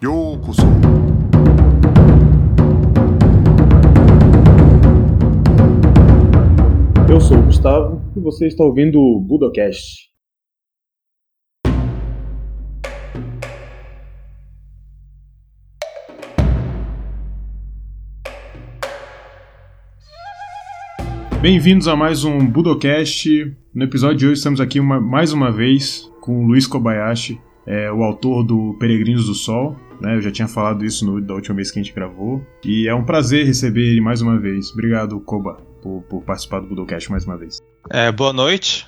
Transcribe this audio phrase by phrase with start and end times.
[0.00, 0.62] ようこそ
[7.08, 10.10] Eu sou o Gustavo e você está ouvindo o Budocast.
[21.40, 23.28] Bem-vindos a mais um Budocast.
[23.74, 27.90] No episódio de hoje estamos aqui uma- mais uma vez com o Luiz Kobayashi, é,
[27.92, 29.76] o autor do Peregrinos do Sol.
[30.01, 30.15] né?
[30.15, 32.45] Eu já tinha falado isso no- da última vez que a gente gravou.
[32.65, 34.71] E é um prazer receber ele mais uma vez.
[34.71, 37.59] Obrigado, Koba, por, por participar do Budocast mais uma vez.
[37.89, 38.87] É, boa noite,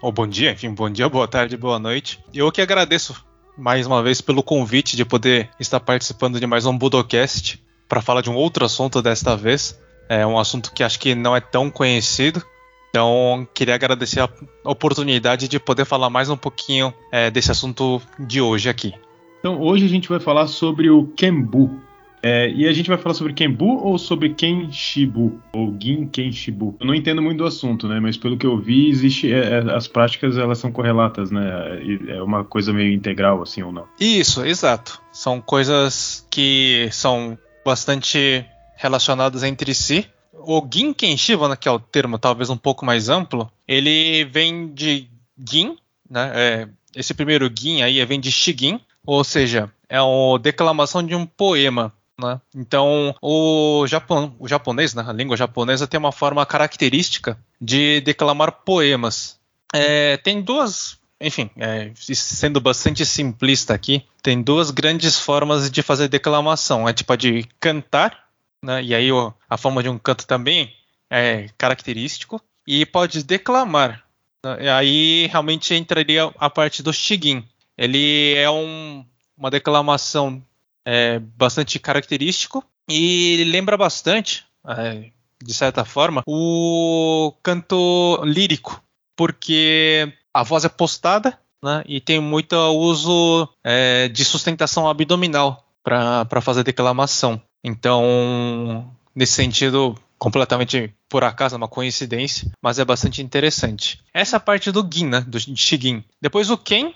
[0.00, 2.18] ou bom dia, enfim, bom dia, boa tarde, boa noite.
[2.32, 3.14] Eu que agradeço
[3.56, 8.20] mais uma vez pelo convite de poder estar participando de mais um Budocast para falar
[8.20, 9.78] de um outro assunto desta vez.
[10.08, 12.42] É um assunto que acho que não é tão conhecido.
[12.90, 14.28] Então, queria agradecer a
[14.64, 18.94] oportunidade de poder falar mais um pouquinho é, desse assunto de hoje aqui.
[19.44, 21.78] Então, hoje a gente vai falar sobre o Kenbu.
[22.22, 25.38] É, e a gente vai falar sobre Kenbu ou sobre Kenshibu?
[25.52, 26.74] Ou Gin Kenshibu?
[26.80, 28.00] Eu não entendo muito do assunto, né?
[28.00, 31.78] Mas pelo que eu vi, existe, é, é, as práticas elas são correlatas, né?
[32.08, 33.86] É uma coisa meio integral, assim, ou não?
[34.00, 34.98] Isso, exato.
[35.12, 38.46] São coisas que são bastante
[38.78, 40.06] relacionadas entre si.
[40.32, 44.72] O Gin Kenshiba, né, que é o termo talvez um pouco mais amplo, ele vem
[44.72, 45.06] de
[45.38, 45.76] Gin,
[46.08, 46.32] né?
[46.34, 51.26] é, esse primeiro Gin aí vem de Shigin, ou seja, é a declamação de um
[51.26, 51.92] poema.
[52.20, 52.40] Né?
[52.54, 58.52] Então, o, Japão, o japonês, né, a língua japonesa, tem uma forma característica de declamar
[58.64, 59.38] poemas.
[59.72, 66.08] É, tem duas enfim, é, sendo bastante simplista aqui, tem duas grandes formas de fazer
[66.08, 66.88] declamação.
[66.88, 68.24] É tipo a de cantar,
[68.62, 68.82] né?
[68.82, 69.08] E aí
[69.48, 70.74] a forma de um canto também
[71.10, 72.40] é característico.
[72.66, 74.04] E pode declamar.
[74.42, 74.70] né?
[74.70, 77.44] Aí realmente entraria a parte do Shigin.
[77.76, 79.04] Ele é um-
[79.36, 80.42] uma declamação
[80.86, 85.10] é, bastante característico e lembra bastante, é,
[85.42, 88.82] de certa forma, o canto lírico,
[89.16, 96.40] porque a voz é postada né, e tem muito uso é, de sustentação abdominal para
[96.42, 97.40] fazer declamação.
[97.62, 104.00] Então, nesse sentido, completamente por acaso, é uma coincidência, mas é bastante interessante.
[104.12, 106.04] Essa parte do Gin, né, do Shigin.
[106.20, 106.92] Depois o Ken,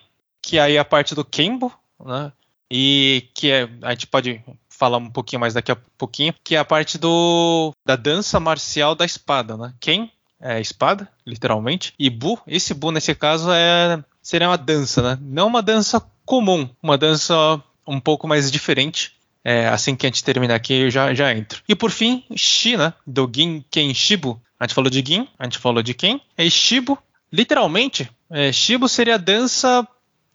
[0.49, 1.71] que aí é a parte do Kenbo,
[2.03, 2.33] né,
[2.71, 6.59] e que é, a gente pode falar um pouquinho mais daqui a pouquinho, que é
[6.59, 9.75] a parte do da dança marcial da espada, né?
[9.79, 10.09] Ken
[10.41, 15.19] é espada, literalmente, e Bu, esse Bu nesse caso é seria uma dança, né?
[15.21, 19.13] Não uma dança comum, uma dança um pouco mais diferente.
[19.45, 21.63] É, assim que a gente terminar aqui, eu já, já entro.
[21.69, 22.95] E por fim, Shi, né?
[23.07, 24.41] Do Gin Ken Shibu.
[24.59, 26.21] A gente falou de Gin, a gente falou de Ken.
[26.37, 26.99] E Shibu,
[27.33, 29.87] literalmente, é, Shibu seria a dança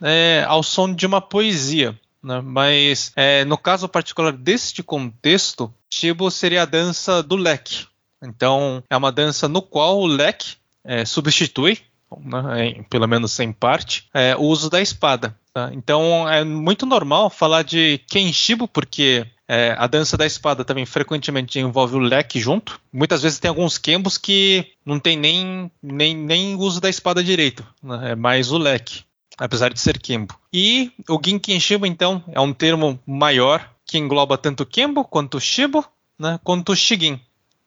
[0.03, 1.97] é, ao som de uma poesia.
[2.21, 2.41] Né?
[2.43, 7.85] Mas é, no caso particular deste contexto, Shibu seria a dança do leque.
[8.23, 10.55] Então é uma dança no qual o leque
[10.85, 11.79] é, substitui,
[12.21, 15.35] né, em- pelo menos em parte, é, o uso da espada.
[15.53, 15.69] tá?
[15.73, 21.59] Então é muito normal falar de Kenshibo, porque é, a dança da espada também frequentemente
[21.59, 22.79] envolve o leque junto.
[22.91, 27.65] Muitas vezes tem alguns kembos que não tem nem, nem, nem uso da espada direito,
[27.83, 28.11] né?
[28.11, 29.03] é mais o leque
[29.37, 30.35] apesar de ser Kembo.
[30.51, 35.85] E o Ginken Shibo, então, é um termo maior que engloba tanto Kembo quanto Shibo,
[36.17, 37.19] né, quanto Shigin,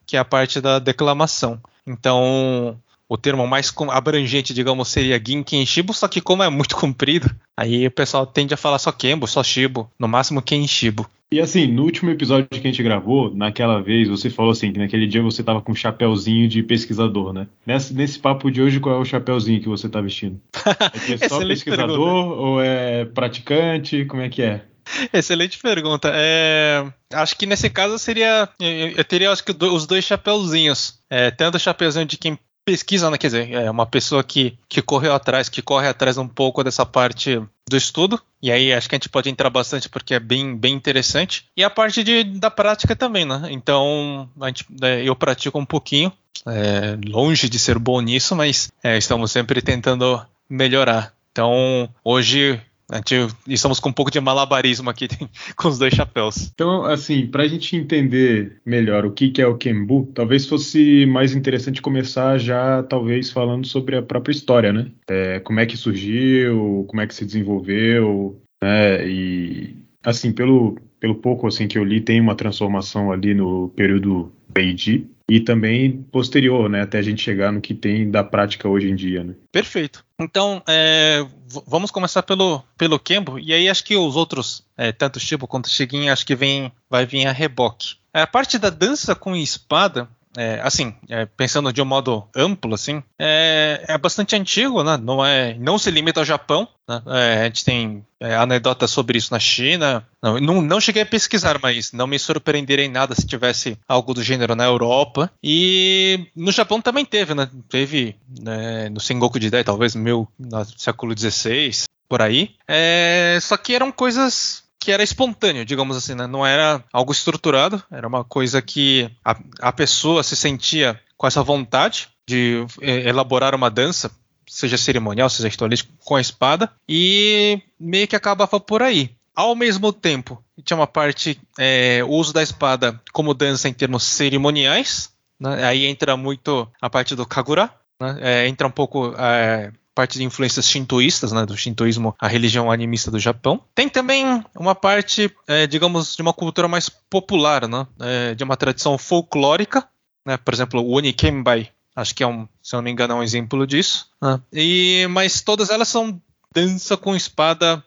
[0.07, 1.61] que é a parte da declamação.
[1.87, 7.31] Então, o termo mais abrangente, digamos, seria Ginken Shibo, só que como é muito comprido,
[7.57, 11.09] aí o pessoal tende a falar só Kembo, só Shibo, no máximo Kenshibo.
[11.31, 14.79] E assim, no último episódio que a gente gravou, naquela vez, você falou assim, que
[14.79, 17.49] naquele dia você tava com um chapéuzinho de pesquisador, né?
[17.67, 20.41] Nesse, nesse papo de hoje, qual é o chapéuzinho que você tá vestindo?
[21.11, 22.41] É é só pesquisador pergunta.
[22.41, 24.05] ou é praticante?
[24.05, 24.65] Como é que é?
[25.13, 26.13] Excelente pergunta.
[26.15, 28.49] É, acho que nesse caso seria.
[28.61, 31.01] Eu, teria acho que os dois chapeuzinhos.
[31.11, 33.19] É, tanto o chapeuzinho de quem pesquisa, né?
[33.19, 36.87] Quer dizer, é uma pessoa que, que correu atrás, que corre atrás um pouco dessa
[36.87, 38.21] parte do estudo.
[38.41, 41.47] E aí acho que a gente pode entrar bastante porque é bem, bem interessante.
[41.57, 43.49] E a parte de, da prática também, né?
[43.51, 46.13] Então, gente, é, eu pratico um pouquinho.
[46.47, 51.13] é, longe de ser bom nisso, mas é, estamos sempre tentando melhorar.
[51.33, 52.61] Então, hoje
[52.91, 53.15] a gente,
[53.49, 55.09] estamos com um pouco de malabarismo aqui
[55.57, 56.51] com os dois chapéus.
[56.55, 61.35] Então, assim, pra gente entender melhor o que que é o Kenbu, talvez fosse mais
[61.35, 64.91] interessante começar já, talvez, falando sobre a própria história, né?
[65.09, 69.09] É, como é que surgiu, como é que se desenvolveu, né?
[69.09, 74.33] E, assim, pelo, pelo pouco assim, que eu li, tem uma transformação ali no período
[74.55, 78.89] Meiji, e também posterior, né, até a gente chegar no que tem da prática hoje
[78.89, 79.35] em dia, né?
[79.51, 80.05] Perfeito.
[80.19, 81.27] Então, é,
[81.67, 85.69] vamos começar pelo, pelo Kembo, e aí acho que os outros, é, tanto Shibo quanto
[85.69, 87.97] Shigin, acho que vem, vai vir a reboque.
[88.13, 93.03] A parte da dança com espada, é, assim, é, pensando de um modo amplo, assim,
[93.19, 94.97] é, é, bastante antigo, né?
[94.97, 96.69] Não, é, não se limita ao Japão.
[96.89, 97.03] Né?
[97.07, 100.07] É, a gente tem é, anedotas sobre isso na China.
[100.23, 104.13] Não, não, não, cheguei a pesquisar, mas não me surpreenderia em nada se tivesse algo
[104.13, 105.31] do gênero na Europa.
[105.43, 107.49] E no Japão também teve, né?
[107.69, 110.29] Teve né, no Sengoku Jidai, talvez no
[110.77, 112.51] século XVI, por aí.
[112.69, 116.29] É, só que eram coisas que era espontâneo, digamos assim, né?
[116.29, 121.43] Não era algo estruturado, era uma coisa que a, a pessoa se sentia com essa
[121.43, 124.13] vontade de é, elaborar uma dança,
[124.47, 129.11] seja cerimonial, seja ritualístico, com a espada, e meio que acabava por aí.
[129.35, 134.05] Ao mesmo tempo, tinha uma parte, é, o uso da espada como dança em termos
[134.05, 135.11] cerimoniais,
[135.41, 135.65] né?
[135.65, 138.19] aí entra muito a parte do Kagura, né?
[138.21, 143.11] é, entra um pouco é, parte de influências shintoístas, né, do shintoísmo, a religião animista
[143.11, 143.63] do Japão.
[143.75, 148.59] Tem também uma parte, é, digamos, de uma cultura mais popular, né, é, de uma
[148.59, 149.89] tradição folclórica,
[150.25, 153.17] né, por exemplo, o Onikenbai, acho que é um, se eu não me engano, é
[153.17, 154.11] um exemplo disso.
[154.21, 156.21] Né, e, mas todas elas são
[156.55, 157.83] dança com espada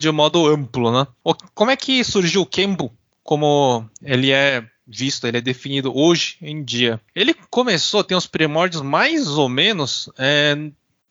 [0.00, 1.06] de modo amplo, né?
[1.54, 2.90] Como é que surgiu o Kembo
[3.22, 7.00] como ele é visto, ele é definido hoje em dia?
[7.14, 10.56] Ele começou, tem os primórdios mais ou menos é,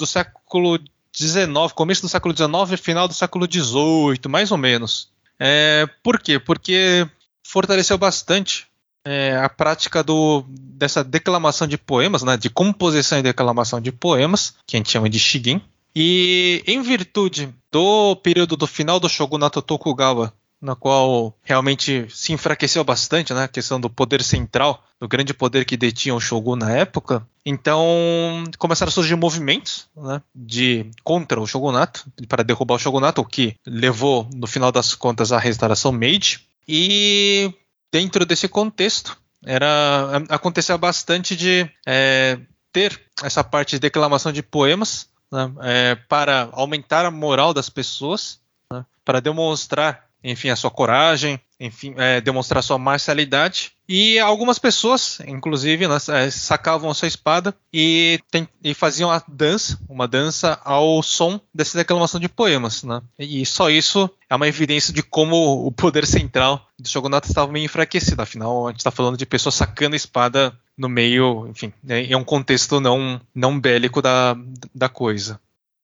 [0.01, 0.79] do século
[1.15, 5.09] XIX, começo do século XIX e final do século XVIII, mais ou menos.
[5.39, 6.39] É, por quê?
[6.39, 7.07] Porque
[7.43, 8.67] fortaleceu bastante
[9.05, 14.55] é, a prática do, dessa declamação de poemas, né, de composição e declamação de poemas,
[14.65, 15.61] que a gente chama de Shigin.
[15.95, 22.83] E em virtude do período do final do shogunato Tokugawa na qual realmente se enfraqueceu
[22.83, 23.45] bastante, né?
[23.45, 27.25] A questão do poder central, do grande poder que detinha o Shogun na época.
[27.43, 33.25] Então começaram a surgir movimentos né, de contra o shogunato, para derrubar o shogunato, o
[33.25, 36.41] que levou, no final das contas, à restauração Meiji.
[36.67, 37.51] E
[37.91, 42.37] dentro desse contexto, era acontecia bastante de é,
[42.71, 48.39] ter essa parte de declamação de poemas né, é, para aumentar a moral das pessoas,
[48.71, 53.71] né, para demonstrar enfim, a sua coragem, enfim, é, demonstrar sua marcialidade.
[53.87, 59.21] E algumas pessoas, inclusive, né, é, sacavam a sua espada e, tem, e, faziam a
[59.27, 62.83] dança, uma dança ao som dessa declamação de poemas.
[62.83, 63.01] Né?
[63.19, 67.65] E só isso é uma evidência de como o poder central do shogunato estava meio
[67.65, 68.21] enfraquecido.
[68.21, 72.15] Afinal, a gente está falando de pessoas sacando a espada no meio, enfim, né, em
[72.15, 74.35] um contexto não, não bélico da,
[74.73, 75.39] da coisa.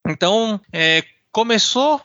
[0.07, 2.01] Então, é, começou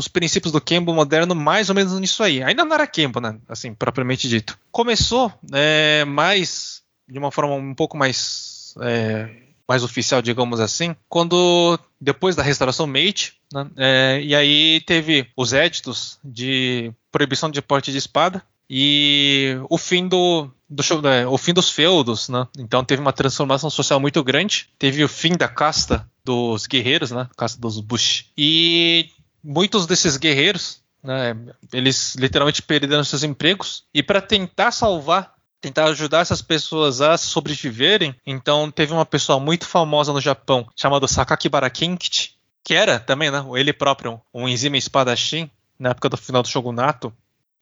[0.00, 2.42] os princípios do Kembo moderno mais ou menos nisso aí.
[2.42, 3.38] Ainda não era Kembo, né?
[3.48, 4.58] Assim, propriamente dito.
[4.72, 9.28] Começou é, mais de uma forma um pouco mais é,
[9.68, 15.52] mais oficial, digamos assim, quando depois da restauração Meiji, né, é, e aí teve os
[15.52, 21.52] éditos de proibição de porte de espada e o fim do, do é, o fim
[21.52, 22.46] dos feudos, né?
[22.58, 24.68] Então teve uma transformação social muito grande.
[24.78, 27.28] Teve o fim da casta dos guerreiros, né?
[27.36, 28.26] Casta dos Bush.
[28.38, 29.10] E
[29.42, 31.36] muitos desses guerreiros, né,
[31.72, 38.14] eles literalmente perderam seus empregos e para tentar salvar, tentar ajudar essas pessoas a sobreviverem,
[38.26, 42.32] então teve uma pessoa muito famosa no Japão chamada Sakakibara Kinkichi,
[42.62, 47.12] que era também, né, ele próprio um enzima espadachim na época do final do shogunato,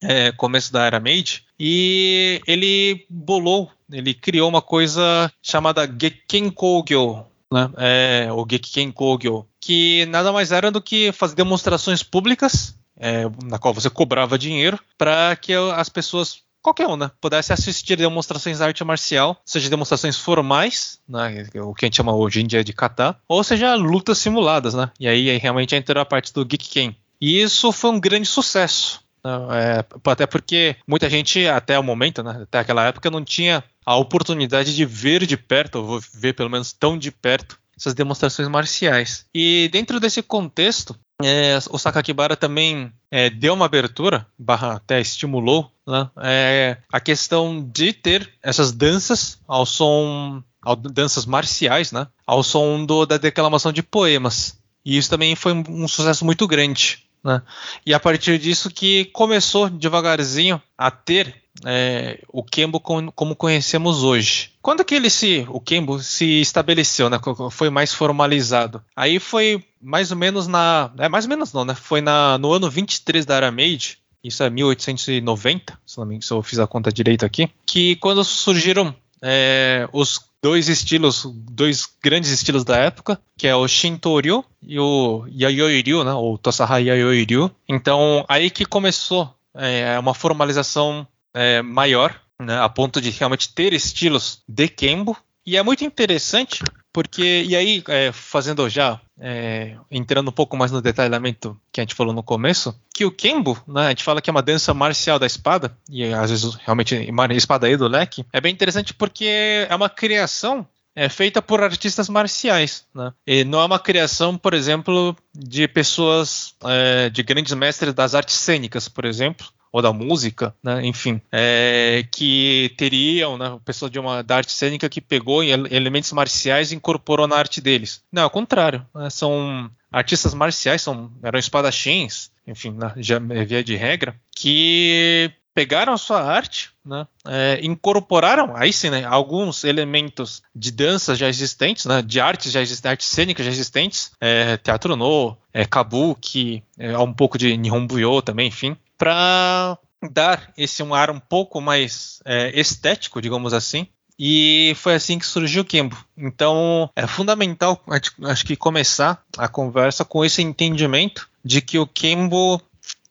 [0.03, 7.25] é, começo da era Meiji, e ele bolou, ele criou uma coisa chamada Gekken Kogyo,
[7.53, 7.71] né?
[7.77, 13.59] É, o Gekiken Kogyo, que nada mais era do que fazer demonstrações públicas, é, na
[13.59, 18.65] qual você cobrava dinheiro, para que as pessoas qualquer um, né, pudesse assistir demonstrações de
[18.65, 22.73] arte marcial, seja demonstrações formais, né, o que a gente chama hoje em dia de
[22.73, 26.97] kata, ou seja lutas simuladas, né, e aí, aí realmente entrou a parte do Gekiken.
[27.21, 29.03] E isso foi um grande sucesso.
[29.23, 33.63] Né, é, até porque muita gente, até o momento, né, até aquela época, não tinha
[33.85, 38.49] a oportunidade de ver de perto, ou ver pelo menos tão de perto, essas demonstrações
[38.49, 39.25] marciais.
[39.35, 45.71] E dentro desse contexto, é, o Sakakibara também é, deu uma abertura, barra até estimulou,
[45.87, 52.43] né, é, a questão de ter essas danças ao som, ao, danças marciais, né, ao
[52.43, 54.59] som do, da declamação de poemas.
[54.85, 57.05] E isso também foi um sucesso muito grande.
[57.23, 57.43] Né?
[57.85, 64.51] E a partir disso que começou devagarzinho a ter é, o Kembo como, conhecemos hoje.
[64.63, 67.19] Quando que ele se, o Kembo se estabeleceu, né?
[67.51, 68.83] Foi mais formalizado.
[68.95, 71.75] Aí foi mais ou menos na, é mais ou menos não, né?
[71.75, 73.99] Foi na, no ano 23 da Era Meiji.
[74.23, 77.49] Isso é 1890, se, não me, se eu fiz a conta direito aqui.
[77.65, 83.67] Que quando surgiram é, os dois estilos, dois grandes estilos da época, que é o
[83.67, 87.51] Shintoryu e o Yayoi-ryu, né, ou Tosaha Yayoi-ryu.
[87.69, 91.07] Então, aí que começou é, uma formalização
[91.39, 95.17] é, maior, né, a ponto de realmente ter estilos de Kembo.
[95.47, 100.73] E é muito interessante porque, e aí, é, fazendo já, é, entrando um pouco mais
[100.73, 104.21] no detalhamento que a gente falou no começo, que o Kembo, né, a gente fala
[104.21, 106.95] que é uma dança marcial da espada, e às vezes realmente
[107.37, 110.67] espada aí do leque, é bem interessante porque é uma criação
[110.99, 113.13] é feita por artistas marciais, né?
[113.25, 118.35] E não é uma criação, por exemplo, de pessoas, é, de grandes mestres das artes
[118.35, 120.85] cênicas, por exemplo, ou da música, né?
[120.85, 126.73] enfim, é, que teriam, né, pessoa de uma da arte cênica que pegou elementos marciais
[126.73, 128.03] e incorporou na arte deles.
[128.13, 133.63] Não, ao contrário, né, são artistas marciais, são eram espadachins, enfim, né, já é via
[133.63, 140.41] de regra, que pegaram a sua arte, né, é, incorporaram, aí sim, né, alguns elementos
[140.55, 144.95] de dança já existentes, né, de artes já existentes, artes cênicas já existentes, é, teatro
[144.95, 149.79] no, é, kabuki, é, um pouco de nihonbuyo também, enfim, para
[150.11, 153.87] dar esse um ar um pouco mais é, estético, digamos assim.
[154.19, 155.97] E foi assim que surgiu o Kembo.
[156.17, 157.81] Então é fundamental,
[158.25, 162.61] acho que começar a conversa com esse entendimento de que o Kembo,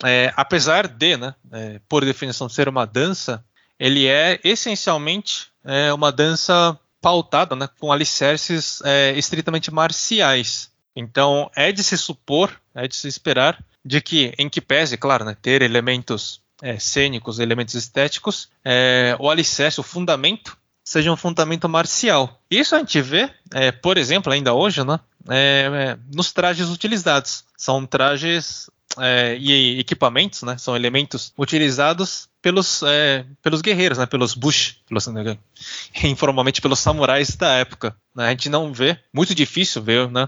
[0.03, 3.43] é, apesar de, né, é, por definição, ser uma dança,
[3.79, 10.69] ele é essencialmente é, uma dança pautada né, com alicerces é, estritamente marciais.
[10.93, 15.23] Então é de se supor, é de se esperar de que, em que pese, claro,
[15.23, 21.69] né, ter elementos é, cênicos, elementos estéticos, é, o alicerce, o fundamento, seja um fundamento
[21.69, 22.41] marcial.
[22.51, 27.45] Isso a gente vê, é, por exemplo, ainda hoje, né, é, é, nos trajes utilizados.
[27.57, 32.81] São trajes é, e equipamentos, né, são elementos utilizados pelos,
[33.41, 35.37] pelos guerreiros, né, pelos bush, pelos, né,
[36.03, 37.95] informalmente pelos samurais da época.
[38.13, 40.27] Né, a gente não vê, muito difícil ver, né,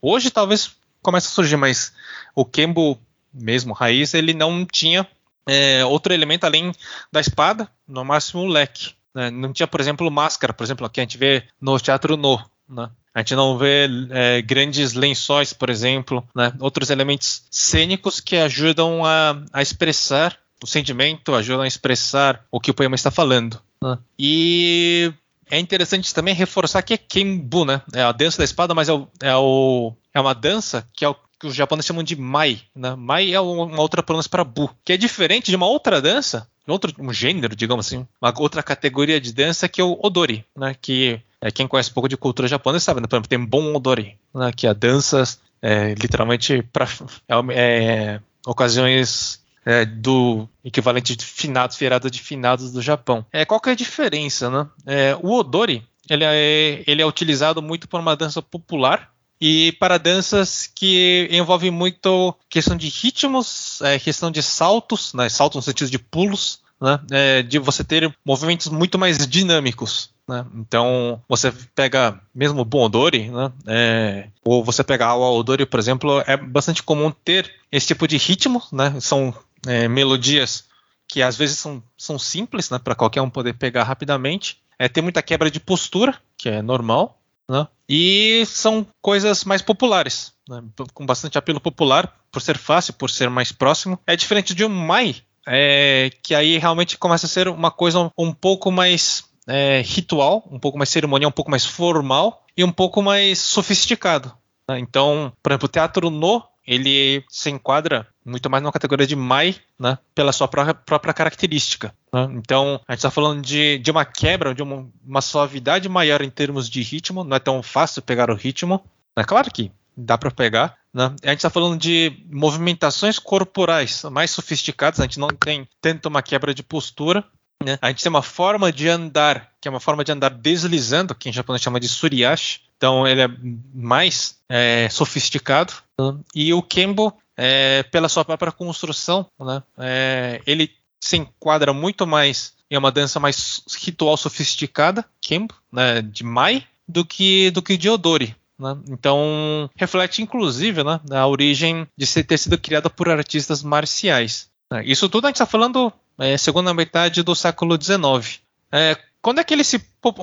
[0.00, 1.92] hoje talvez começa a surgir, mas
[2.34, 2.98] o Kembo
[3.32, 5.06] mesmo, raiz, ele não tinha
[5.46, 6.72] é, outro elemento além
[7.10, 8.94] da espada, no máximo o leque.
[9.14, 9.30] Né?
[9.30, 12.38] Não tinha, por exemplo, máscara, por exemplo, que a gente vê no teatro no.
[12.68, 12.88] Né?
[13.14, 16.52] A gente não vê é, grandes lençóis, por exemplo, né?
[16.60, 22.70] outros elementos cênicos que ajudam a, a, expressar o sentimento, ajudam a expressar o que
[22.70, 23.60] o poema está falando.
[23.82, 23.98] Né?
[24.18, 25.12] E
[25.52, 27.82] é interessante também reforçar que é Kembu, né?
[27.92, 31.08] É a dança da espada, mas é, o, é, o, é uma dança que é
[31.08, 32.62] o que os japoneses chamam de mai.
[32.74, 32.94] Né?
[32.94, 36.94] Mai é uma outra pronúncia para bu, que é diferente de uma outra dança, outro
[36.98, 40.74] um gênero, digamos assim, uma outra categoria de dança que é o odori, né?
[40.80, 43.06] Que é, quem conhece um pouco de cultura japonesa sabe, né?
[43.06, 44.52] Por exemplo, tem bon odori, né?
[44.56, 45.22] que é dança
[45.60, 46.88] é, literalmente para
[47.28, 53.24] é, é, ocasiões é, do equivalente de finados, feriado de finados do Japão.
[53.32, 54.66] É, qual que é a diferença, né?
[54.86, 59.98] É, o odori ele é, ele é utilizado muito por uma dança popular e para
[59.98, 65.90] danças que envolvem muito questão de ritmos, é, questão de saltos, né, saltos no sentido
[65.90, 70.10] de pulos, né, é, de você ter movimentos muito mais dinâmicos.
[70.28, 70.46] Né?
[70.54, 73.52] Então, você pega mesmo o Odori, né?
[73.66, 78.16] É, ou você pega o Odori, por exemplo, é bastante comum ter esse tipo de
[78.16, 78.94] ritmo, né?
[79.00, 79.34] São
[79.66, 80.64] é, melodias
[81.06, 82.78] que às vezes são, são simples, né?
[82.78, 84.58] Para qualquer um poder pegar rapidamente.
[84.78, 87.68] É, tem muita quebra de postura, que é normal, né?
[87.88, 90.62] E são coisas mais populares, né?
[90.94, 93.98] com bastante apelo popular, por ser fácil, por ser mais próximo.
[94.06, 95.16] É diferente de um Mai,
[95.46, 100.58] é, que aí realmente começa a ser uma coisa um pouco mais é, ritual, um
[100.58, 104.32] pouco mais cerimonial, um pouco mais formal e um pouco mais sofisticado.
[104.68, 104.78] Né?
[104.78, 109.56] Então, por exemplo, o teatro no ele se enquadra muito mais numa categoria de Mai,
[109.78, 111.92] né, pela sua própria, característica.
[112.12, 112.28] Né?
[112.34, 116.30] Então, a gente está falando de, de uma quebra, de uma, uma, suavidade maior em
[116.30, 118.82] termos de ritmo, não é tão fácil pegar o ritmo.
[119.16, 120.76] É claro que dá para pegar.
[120.94, 121.14] Né?
[121.22, 126.22] A gente está falando de movimentações corporais mais sofisticadas, a gente não tem tanto uma
[126.22, 127.24] quebra de postura.
[127.64, 127.78] Né?
[127.80, 131.28] A gente tem uma forma de andar, que é uma forma de andar deslizando, que
[131.28, 133.30] em japonês chama de suriashi, então ele é
[133.72, 135.72] mais é, sofisticado.
[136.00, 136.16] Né?
[136.34, 140.68] E o Kembo, é, pela sua própria construção, né, é, ele
[141.00, 147.04] se enquadra muito mais em uma dança mais ritual sofisticada, Kembo, né, de Mai, do
[147.04, 148.34] que, do que de Odori.
[148.58, 148.76] Né?
[148.88, 154.50] Então, reflete inclusive né, a origem de ter sido criada por artistas marciais.
[154.68, 154.82] Né?
[154.86, 158.40] Isso tudo a gente está falando é, segunda metade do século XIX.
[158.72, 159.76] É, quando é que ele se,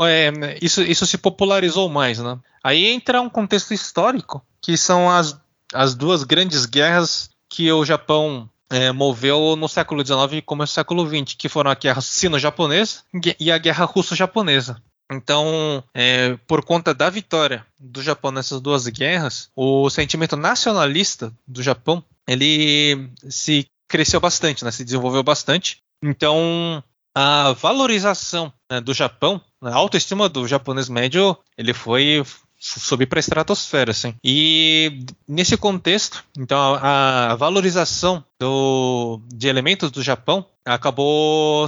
[0.05, 2.37] é, isso, isso se popularizou mais, né?
[2.63, 5.39] Aí entra um contexto histórico, que são as,
[5.73, 10.75] as duas grandes guerras que o Japão é, moveu no século XIX e começo do
[10.75, 12.99] século XX, que foram a guerra sino-japonesa
[13.39, 14.81] e a guerra russo-japonesa.
[15.11, 21.63] Então, é, por conta da vitória do Japão nessas duas guerras, o sentimento nacionalista do
[21.63, 25.81] Japão ele se cresceu bastante, né, se desenvolveu bastante.
[26.03, 26.83] Então,
[27.15, 32.23] a valorização né, do Japão, a autoestima do japonês médio, ele foi
[32.59, 34.13] subir para a estratosfera, assim.
[34.23, 41.65] E nesse contexto, então a, a valorização do, de elementos do Japão acabou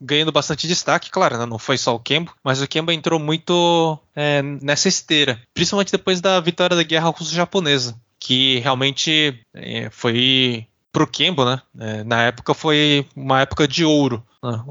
[0.00, 1.44] ganhando bastante destaque, claro, né?
[1.44, 6.20] não foi só o Kembo, mas o Kembo entrou muito é, nessa esteira, principalmente depois
[6.20, 11.60] da vitória da Guerra Russo-Japonesa, que realmente é, foi pro Kembo, né?
[11.78, 14.22] É, na época foi uma época de ouro.
[14.42, 14.62] Né?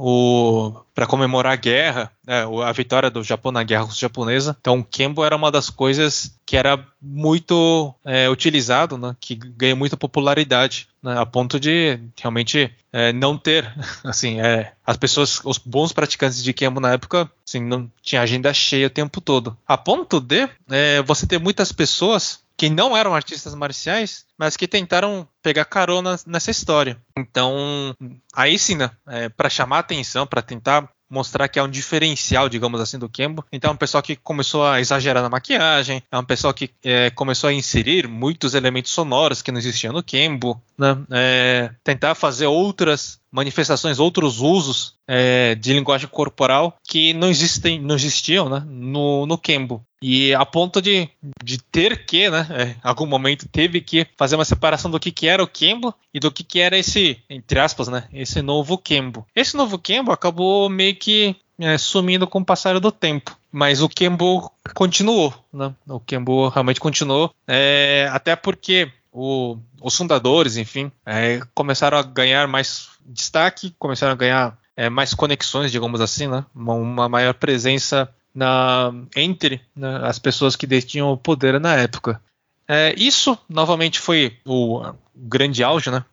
[0.95, 2.43] para comemorar a guerra, né?
[2.65, 4.55] a vitória do Japão na guerra japonesa.
[4.59, 9.15] Então, o Kembo era uma das coisas que era muito é, utilizado, né?
[9.19, 11.19] que ganha muita popularidade, né?
[11.19, 13.71] a ponto de realmente é, não ter,
[14.05, 18.53] assim, é, as pessoas, os bons praticantes de Kembo na época, assim, não tinha agenda
[18.53, 19.57] cheia o tempo todo.
[19.67, 24.67] A ponto de é, você ter muitas pessoas que não eram artistas marciais, mas que
[24.67, 26.97] tentaram pegar carona nessa história.
[27.15, 27.95] Então,
[28.33, 32.81] aí sim, né, é, para chamar atenção, para tentar mostrar que é um diferencial, digamos
[32.81, 33.45] assim, do Kembo.
[33.51, 37.09] Então, é um pessoal que começou a exagerar na maquiagem, é um pessoal que é,
[37.11, 40.97] começou a inserir muitos elementos sonoros que não existiam no Kembo, né?
[41.11, 47.95] É, tentar fazer outras manifestações, outros usos é, de linguagem corporal que não existem, não
[47.95, 49.83] existiam, né, no, no Kembo.
[50.01, 51.09] E a ponto de,
[51.43, 55.27] de ter que, né, é, algum momento teve que fazer uma separação do que, que
[55.27, 59.25] era o Kembo e do que, que era esse, entre aspas, né, esse novo Kembo.
[59.35, 63.37] Esse novo Kembo acabou meio que é, sumindo com o passar do tempo.
[63.51, 65.73] Mas o Kembo continuou, né?
[65.87, 72.47] O Kembo realmente continuou, é, até porque o, os fundadores, enfim, é, começaram a ganhar
[72.47, 76.45] mais destaque, começaram a ganhar é, mais conexões, digamos assim, né?
[76.53, 82.21] uma, uma maior presença na, entre né, as pessoas que detinham o poder na época.
[82.67, 84.83] É, isso, novamente, foi o,
[85.15, 86.05] grande auge, né?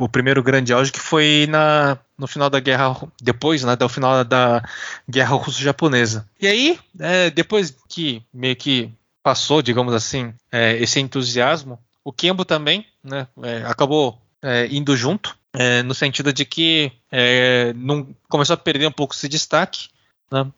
[0.00, 4.24] o primeiro grande auge que foi na, no final da guerra, depois né, do final
[4.24, 4.60] da
[5.08, 6.28] guerra russo-japonesa.
[6.40, 8.90] E aí, é, depois que meio que
[9.22, 15.36] passou, digamos assim, é, esse entusiasmo, o Kembo também né, é, acabou é, indo junto,
[15.54, 19.88] é, no sentido de que é, não, começou a perder um pouco esse destaque.
[20.30, 20.50] Né?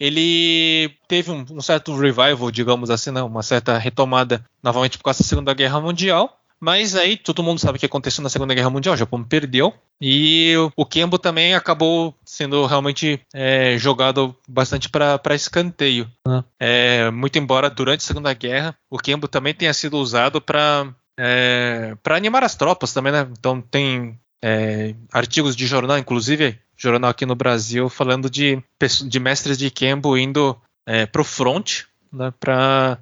[0.00, 3.22] ele teve um, um, certo revival, digamos assim, né?
[3.22, 6.40] uma certa retomada novamente por causa da Segunda Guerra Mundial.
[6.60, 8.94] Mas aí todo mundo sabe o que aconteceu na Segunda Guerra Mundial.
[8.94, 16.10] O Japão perdeu e o Kembo também acabou sendo realmente é, jogado bastante para escanteio.
[16.26, 16.44] Né?
[16.58, 21.96] É, muito embora durante a Segunda Guerra o Kembo também tenha sido usado para é,
[22.02, 23.28] para animar as tropas também, né?
[23.38, 28.62] Então tem é, artigos de jornal, inclusive jornal aqui no Brasil, falando de,
[29.06, 31.84] de mestres de Kembo indo é, para o front
[32.14, 32.98] né, para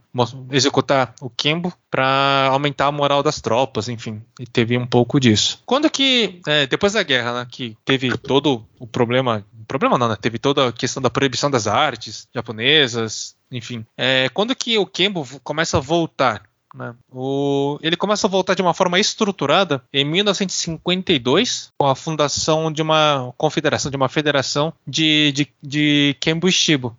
[0.50, 5.62] executar o Kembo para aumentar a moral das tropas, enfim, e teve um pouco disso.
[5.66, 10.16] Quando que, é, depois da guerra, né, que teve todo o problema, problema não, né,
[10.20, 15.26] teve toda a questão da proibição das artes japonesas, enfim, é, quando que o Kembo
[15.44, 16.42] começa a voltar
[16.74, 16.94] né?
[17.10, 22.82] O, ele começa a voltar de uma forma estruturada em 1952, com a fundação de
[22.82, 26.16] uma confederação, de uma federação de, de, de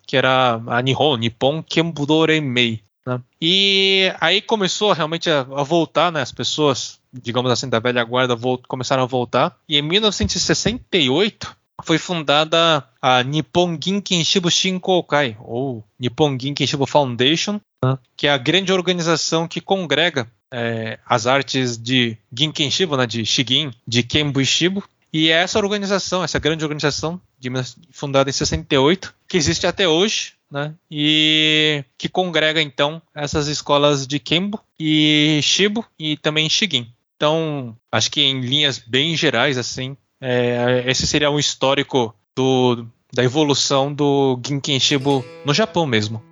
[0.06, 2.82] que era a Nihon, Nippon Kembudo Renmei.
[3.06, 3.20] Né?
[3.40, 8.36] E aí começou realmente a, a voltar, né, as pessoas, digamos assim, da velha guarda
[8.66, 9.56] começaram a voltar.
[9.68, 17.60] E em 1968 foi fundada a Nippon Ginken Shibu Shinkokai, ou Nippon Ginken Shibu Foundation,
[17.84, 23.06] né, que é a grande organização que congrega é, as artes de Ginken Shibu, né,
[23.06, 27.48] de Shigin, de Kenbu Shibu, e é essa organização, essa grande organização, de,
[27.92, 30.74] fundada em 68, que existe até hoje, né?
[30.90, 36.88] E que congrega então essas escolas de Kenbo e Shibu e também Shigin.
[37.16, 43.22] Então, acho que em linhas bem gerais, assim, é, esse seria um histórico do, da
[43.22, 46.22] evolução do Ginken Shibu no Japão mesmo.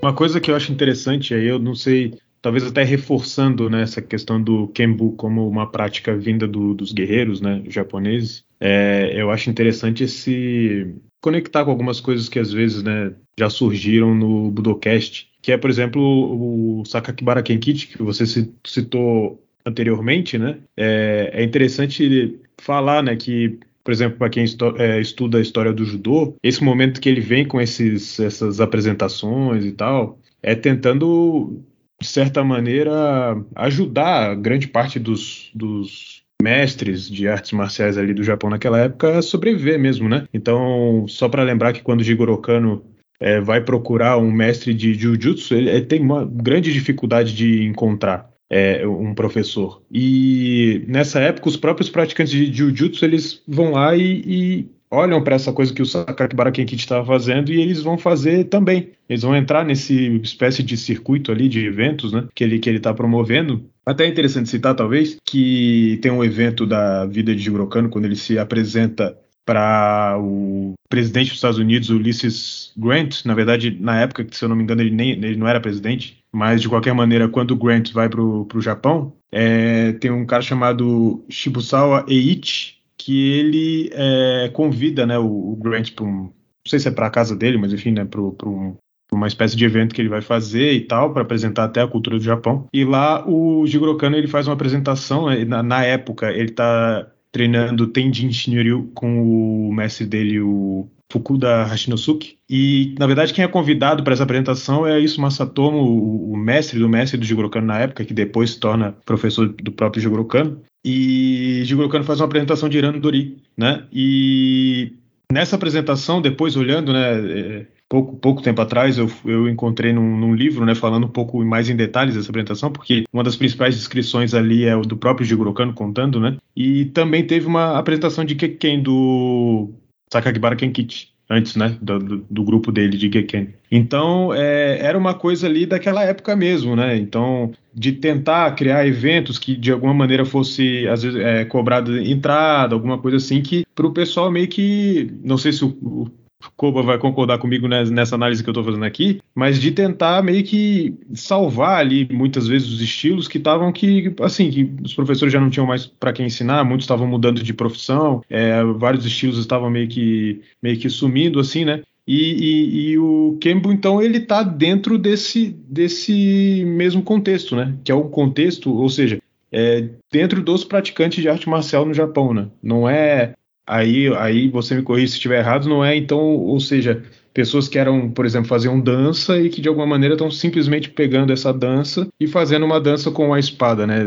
[0.00, 4.00] Uma coisa que eu acho interessante aí, eu não sei, talvez até reforçando né, essa
[4.00, 9.50] questão do Kenbu como uma prática vinda do, dos guerreiros né, japoneses, é, eu acho
[9.50, 15.52] interessante se conectar com algumas coisas que às vezes né, já surgiram no Budocast, que
[15.52, 18.24] é, por exemplo, o Sakakibara Kenkichi, que você
[18.66, 20.58] citou anteriormente, né?
[20.76, 24.44] É, é interessante falar né, que por exemplo, para quem
[24.78, 29.64] é, estuda a história do judô, esse momento que ele vem com esses, essas apresentações
[29.64, 31.62] e tal, é tentando,
[32.00, 38.48] de certa maneira, ajudar grande parte dos, dos mestres de artes marciais ali do Japão
[38.48, 40.26] naquela época a sobreviver mesmo, né?
[40.32, 42.82] Então, só para lembrar que quando Jigoro Kano
[43.20, 48.30] é, vai procurar um mestre de jiu-jitsu, ele, ele, tem uma grande dificuldade de encontrar
[48.48, 49.82] é, um professor.
[49.92, 55.36] E nessa época, os próprios praticantes de jiu-jitsu eles vão lá e, e olham para
[55.36, 58.90] essa coisa que o Sakakibara Kenkichi estava fazendo e eles vão fazer também.
[59.08, 62.78] Eles vão entrar nesse espécie de circuito ali de eventos, né, que ele que ele
[62.78, 63.64] está promovendo.
[63.86, 68.16] Até é interessante citar talvez que tem um evento da vida de Jigoro quando ele
[68.16, 73.24] se apresenta para o presidente dos Estados Unidos, Ulysses Grant.
[73.24, 76.18] Na verdade, na época, se eu não me engano, ele, nem, ele não era presidente,
[76.30, 80.42] mas de qualquer maneira, quando o Grant vai para o Japão, é, tem um cara
[80.42, 82.79] chamado Shibusawa Eiichi,
[83.10, 86.22] que ele é, convida né, o, o Grant para um.
[86.22, 86.32] Não
[86.64, 88.76] sei se é para a casa dele, mas enfim, né, para um,
[89.10, 92.18] uma espécie de evento que ele vai fazer e tal, para apresentar até a cultura
[92.18, 92.68] do Japão.
[92.72, 97.04] E lá o Jigoro Kano ele faz uma apresentação, né, na, na época ele está
[97.32, 102.36] treinando Tenjin Shinryu com o mestre dele, o Fukuda Hashinosuke.
[102.48, 106.78] E, na verdade, quem é convidado para essa apresentação é isso Masatomo, o, o, mestre
[106.78, 110.24] do mestre do Jigoro Kano na época, que depois se torna professor do próprio Jigoro
[110.24, 110.62] Kano.
[110.84, 113.84] E Jigoro Kano faz uma apresentação de Irano Dori, né?
[113.92, 114.92] E
[115.30, 120.34] nessa apresentação, depois olhando, né, é, pouco, pouco tempo atrás eu, eu encontrei num, num,
[120.34, 124.32] livro, né, falando um pouco mais em detalhes dessa apresentação, porque uma das principais descrições
[124.32, 128.34] ali é o do próprio Jigoro Kano contando, né, e também teve uma apresentação de
[128.34, 129.70] Kekken do
[130.12, 133.54] Sakakibara Kenkichi, antes, né, do, do, grupo dele de Geken.
[133.70, 136.96] Então, é, era uma coisa ali daquela época mesmo, né?
[136.96, 142.74] Então, de tentar criar eventos que de alguma maneira fosse, às vezes, é, cobrada entrada,
[142.74, 146.10] alguma coisa assim, que para o pessoal meio que, não sei se o,
[146.56, 150.42] Koba vai concordar comigo nessa análise que eu estou fazendo aqui, mas de tentar meio
[150.42, 155.40] que salvar ali muitas vezes os estilos que estavam que assim que os professores já
[155.40, 159.70] não tinham mais para quem ensinar, muitos estavam mudando de profissão, é, vários estilos estavam
[159.70, 161.82] meio que meio que sumindo assim, né?
[162.06, 167.76] E, e, e, o Kembo, então, ele está dentro desse, desse mesmo contexto, né?
[167.84, 169.20] Que é um contexto, ou seja,
[169.52, 172.48] é dentro dos praticantes de arte marcial no Japão, né?
[172.60, 173.34] Não é
[173.66, 177.78] aí, aí você me corrija se estiver errado, não é então, ou seja, pessoas que
[177.78, 182.08] eram, por exemplo, faziam dança e que de alguma maneira estão simplesmente pegando essa dança
[182.18, 184.02] e fazendo uma dança com a espada, né?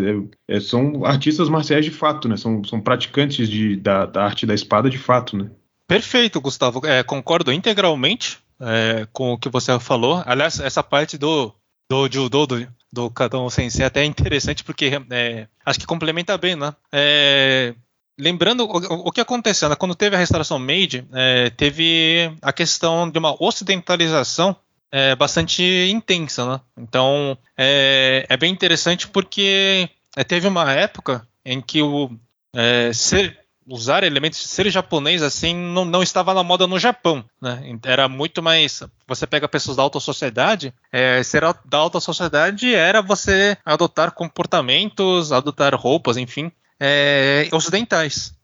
[0.48, 2.38] É, é, são artistas marciais de fato, né?
[2.38, 5.50] São, são praticantes de, da, da arte da espada de fato, né?
[5.88, 6.86] Perfeito, Gustavo.
[6.86, 10.24] É, concordo integralmente é, com o que você falou.
[10.26, 11.54] Aliás, essa parte do
[11.90, 16.56] do judô do, do Kadon Sensei até é interessante porque é, acho que complementa bem,
[16.56, 16.74] né?
[16.92, 17.76] É,
[18.18, 19.76] lembrando o, o, que aconteceu, né?
[19.76, 24.56] quando teve a restauração Meiji, é, teve a questão de uma ocidentalização
[24.92, 26.62] é, bastante intensa, né?
[26.78, 32.12] Então é, é bem interessante porque é, teve uma época em que o
[32.56, 37.26] é, ser, usar elementos de ser japonês assim não, não, estava na moda no Japão,
[37.42, 37.60] né?
[37.84, 38.84] Era muito mais.
[39.08, 45.32] Você pega pessoas da alta sociedade, é, ser da alta sociedade era você adotar comportamentos,
[45.32, 46.52] adotar roupas, enfim,
[46.86, 48.36] é, ocidentais.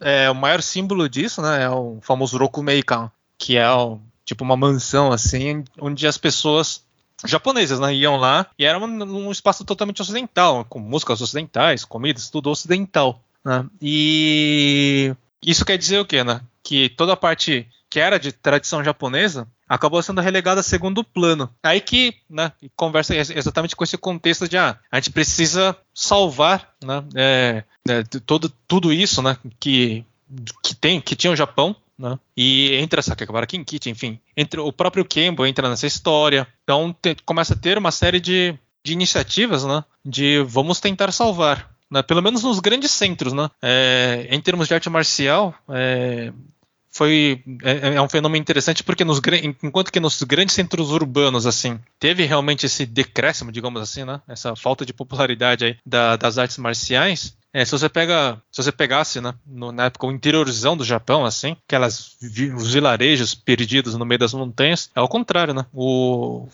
[0.00, 4.56] É, o maior símbolo disso né, é o famoso Rokumeikan, que é o, tipo uma
[4.56, 6.82] mansão assim, onde as pessoas
[7.24, 12.50] japonesas né, iam lá e era um, espaço totalmente ocidental, com músicas ocidentais, comidas, tudo
[12.50, 13.22] ocidental.
[13.44, 13.66] Né?
[13.80, 16.24] E isso quer dizer o quê?
[16.24, 16.40] Né?
[16.62, 21.52] Que toda a parte que era de tradição japonesa acabou sendo relegada a segundo plano.
[21.62, 27.04] Aí que né, conversa exatamente com esse contexto de ah, a gente precisa salvar né,
[27.14, 30.06] é, é, todo, tudo isso né, que,
[30.62, 31.76] que, tem, que tinha o Japão.
[31.98, 36.48] Né, e entra Sakakibara Kinkichi, enfim, entre o próprio Kembo entra nessa história.
[36.62, 41.70] Então te, começa a ter uma série de, de iniciativas né, de vamos tentar salvar.
[41.90, 43.50] Né, pelo menos nos grandes centros, né?
[43.60, 46.32] É, em termos de arte marcial, é,
[46.92, 49.20] foi é, é, um fenômeno interessante porque nos,
[49.62, 54.54] enquanto que nos grandes centros urbanos assim teve realmente esse decréscimo digamos assim né essa
[54.54, 59.20] falta de popularidade aí da, das artes marciais é, se você pega se você pegasse
[59.20, 62.16] né, no, na época o interiorzão do Japão assim aquelas
[62.56, 66.46] os vilarejos perdidos no meio das montanhas é ao contrário né o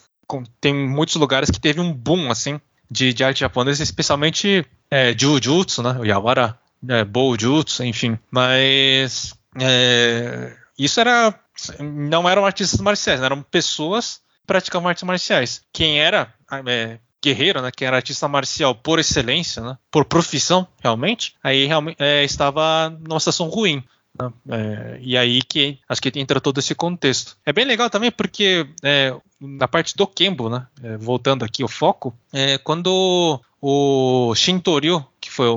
[0.60, 5.82] tem muitos lugares que teve um boom assim de, de arte japonesa especialmente é, Jujutsu
[5.82, 6.56] né o Yawara
[6.88, 11.34] é, Boujutsu enfim mas é, isso era.
[11.80, 15.62] Não eram artistas marciais, eram pessoas que praticavam artes marciais.
[15.72, 16.32] Quem era
[16.66, 21.96] é, guerreiro, né, quem era artista marcial por excelência, né, por profissão, realmente, aí realmente
[21.98, 23.82] é, estava numa situação ruim.
[24.20, 24.32] Né?
[24.50, 27.36] É, e aí que acho que entra todo esse contexto.
[27.44, 31.68] É bem legal também porque é, na parte do Kembo, né, é, voltando aqui o
[31.68, 35.04] foco, é, quando o Shintoryu,
[35.38, 35.48] foi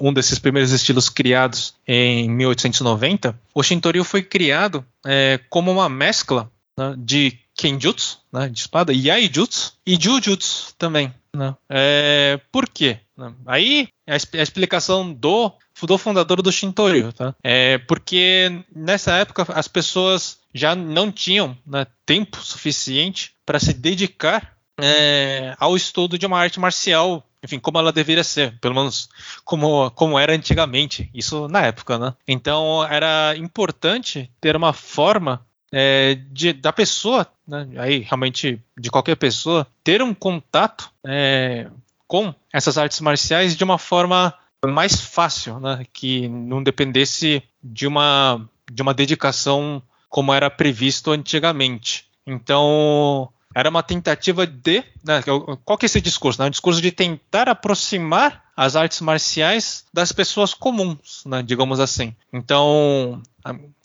[0.00, 6.50] um, desses primeiros estilos criados em 1890, o Shintoryu foi criado é, como uma mescla
[6.76, 11.14] né, de Kenjutsu, né, de espada, Yaijutsu e Jujutsu também.
[11.32, 11.54] Né.
[11.68, 12.98] É, por quê?
[13.46, 17.34] Aí a, a explicação do do fundador do Shintoryu, tá?
[17.42, 24.56] É porque nessa época as pessoas já não tinham né, tempo suficiente para se dedicar
[24.78, 29.08] é, ao estudo de uma arte marcial, enfim, como ela deveria ser, pelo menos
[29.44, 32.14] como, como era antigamente, isso na época, né?
[32.26, 39.16] Então era importante ter uma forma é, de, da pessoa, né, aí realmente de qualquer
[39.16, 41.68] pessoa, ter um contato é,
[42.06, 44.34] com essas artes marciais de uma forma
[44.66, 45.86] mais fácil, né?
[45.92, 52.04] Que não dependesse de uma, de uma dedicação como era previsto antigamente.
[52.26, 54.84] Então, era uma tentativa de.
[55.04, 55.22] Né,
[55.64, 56.40] qual que é esse discurso?
[56.40, 56.46] Né?
[56.46, 62.14] Um discurso de tentar aproximar as artes marciais das pessoas comuns, né, digamos assim.
[62.32, 63.22] Então,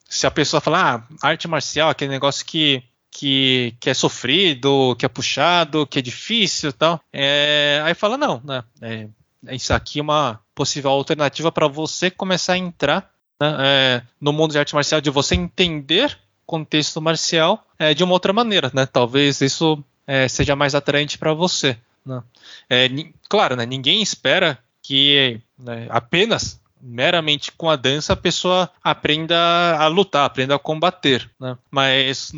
[0.07, 5.05] se a pessoa falar, ah, arte marcial, aquele negócio que, que, que é sofrido, que
[5.05, 9.07] é puxado, que é difícil e tal, é, aí fala, não, né, é,
[9.51, 14.51] isso aqui é uma possível alternativa para você começar a entrar né, é, no mundo
[14.51, 18.85] de arte marcial, de você entender contexto marcial é, de uma outra maneira, né?
[18.85, 21.77] Talvez isso é, seja mais atraente para você.
[22.05, 22.21] Né?
[22.69, 22.87] É,
[23.27, 29.35] claro, né, ninguém espera que né, apenas meramente com a dança a pessoa aprenda
[29.77, 31.57] a lutar, aprenda a combater, né?
[31.71, 32.31] Mas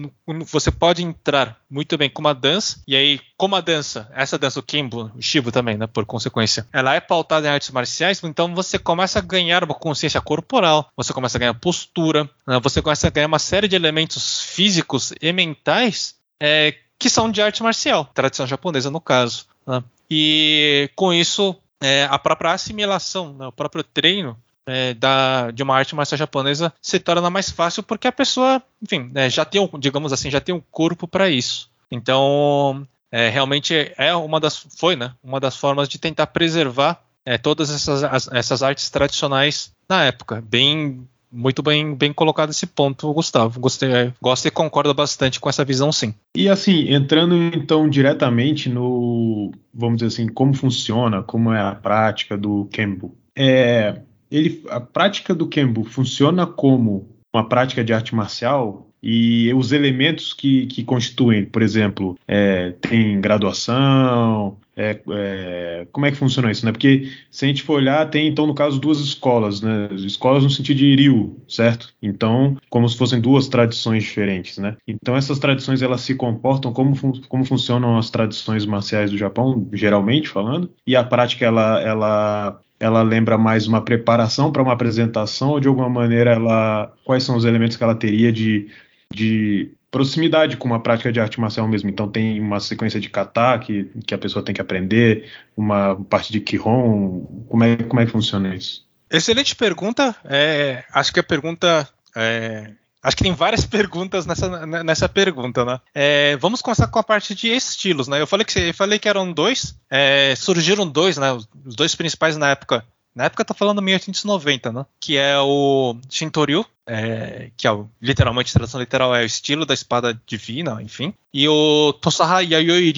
[0.45, 4.59] você pode entrar muito bem com uma dança e aí como a dança, essa dança
[4.59, 8.55] o Kimbo, o Shibo também, né, por consequência, ela é pautada em artes marciais, então
[8.55, 12.59] você começa a ganhar uma consciência corporal, você começa a ganhar postura, né?
[12.61, 17.41] você começa a ganhar uma série de elementos físicos e mentais é, que são de
[17.41, 19.45] arte marcial, tradição japonesa no caso.
[19.65, 19.83] Né?
[20.09, 25.75] E com isso é, a própria assimilação, né, o próprio treino é, da, de uma
[25.75, 30.11] arte marcial japonesa se torna mais fácil porque a pessoa, enfim, é, já tem, digamos
[30.11, 31.69] assim, já tem um corpo para isso.
[31.89, 37.37] Então, é, realmente é uma das, foi, né, uma das formas de tentar preservar é,
[37.37, 40.43] todas essas, as, essas artes tradicionais na época.
[40.45, 43.59] Bem, muito bem, bem colocado esse ponto, Gustavo.
[43.59, 46.13] Gostei, é, gosto e concordo bastante com essa visão, sim.
[46.35, 52.37] E assim, entrando então diretamente no, vamos dizer assim, como funciona, como é a prática
[52.37, 53.15] do Kembo.
[53.35, 59.71] É, ele, a prática do Kembo funciona como uma prática de arte marcial e os
[59.71, 66.51] elementos que, que constituem, por exemplo, é, tem graduação, é, é, como é que funciona
[66.51, 66.71] isso, né?
[66.71, 69.89] Porque se a gente for olhar, tem então no caso duas escolas, né?
[69.93, 71.93] Escolas no sentido de Ryu, certo?
[72.01, 74.77] Então, como se fossem duas tradições diferentes, né?
[74.87, 79.67] Então essas tradições elas se comportam como, fun como funcionam as tradições marciais do Japão,
[79.73, 85.49] geralmente falando, e a prática ela, ela ela lembra mais uma preparação para uma apresentação
[85.49, 88.67] ou de alguma maneira ela quais são os elementos que ela teria de,
[89.13, 91.89] de proximidade com uma prática de arte marcial mesmo.
[91.89, 96.31] Então tem uma sequência de kata que, que a pessoa tem que aprender, uma parte
[96.31, 98.85] de kihon, como é, como é que funciona isso?
[99.09, 100.15] Excelente pergunta.
[100.25, 102.71] É, acho que a pergunta é,
[103.07, 105.79] Acho que tem várias perguntas nessa, nessa pergunta, né?
[105.93, 108.19] É, vamos começar com a parte de estilos, né?
[108.19, 111.31] Eu falei que, eu falei que eram dois, é, surgiram dois, né?
[111.31, 112.83] Os dois principais na época.
[113.17, 114.85] Na época tá falando 1890, né?
[114.99, 119.73] Que é o Shintoryu, é, que é o, literalmente, tradução literal é o estilo da
[119.73, 121.11] espada divina, enfim.
[121.33, 122.93] E o Tosaha Yayoi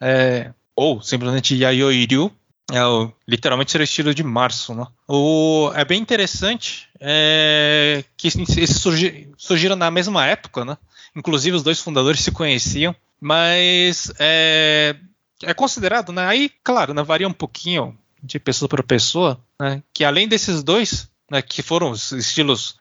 [0.00, 2.06] é, ou simplesmente Yayoi
[2.70, 4.86] é o, literalmente seria o estilo de março, né?
[5.08, 10.78] O, é bem interessante é, que esses surgi, surgiram na mesma época, né?
[11.16, 14.94] Inclusive os dois fundadores se conheciam, mas é,
[15.42, 16.24] é considerado, né?
[16.26, 19.82] Aí, claro, né, varia um pouquinho de pessoa para pessoa, né?
[19.92, 22.76] Que além desses dois, né, que foram os estilos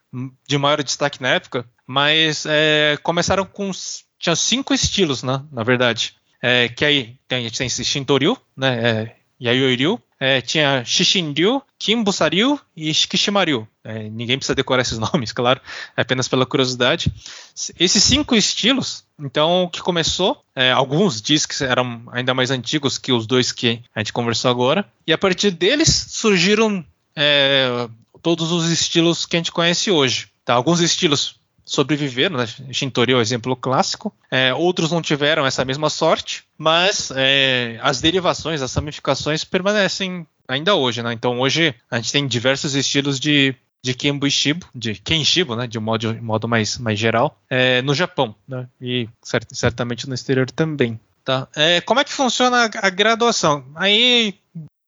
[0.48, 3.72] de maior destaque na época, mas é, começaram com
[4.20, 5.44] tinha cinco estilos, né?
[5.52, 8.90] Na verdade, é, que aí tem, a gente tem esse Shintoryu, né?
[8.90, 13.68] É, Yayoi-ryu, é, tinha Shishin-ryu, Kimbusaryu e Shikishimaryu.
[13.84, 15.60] É, ninguém precisa decorar esses nomes, claro,
[15.98, 17.12] é apenas pela curiosidade.
[17.78, 23.12] Esses cinco estilos, então, que começou, é, alguns dizem que eram ainda mais antigos que
[23.12, 27.90] os dois que a gente conversou agora, e a partir deles surgiram é,
[28.22, 30.30] todos os estilos que a gente conhece hoje.
[30.46, 30.54] Tá?
[30.54, 31.36] Alguns estilos
[31.74, 32.48] sobreviveram, né?
[32.72, 34.14] Shintori é o exemplo clássico.
[34.30, 40.76] É, outros não tiveram essa mesma sorte, mas é, as derivações, as ramificações permanecem ainda
[40.76, 41.14] hoje, né?
[41.14, 43.56] Então hoje a gente tem diversos estilos de
[43.86, 43.94] de
[44.30, 48.66] Shibo, de Kenshibo, né, de um modo, modo mais, mais geral, é, no Japão, né,
[48.80, 50.98] e cert, certamente no exterior também.
[51.26, 51.50] Tá?
[51.54, 53.66] É, como é que funciona a, a graduação?
[53.76, 54.36] Aí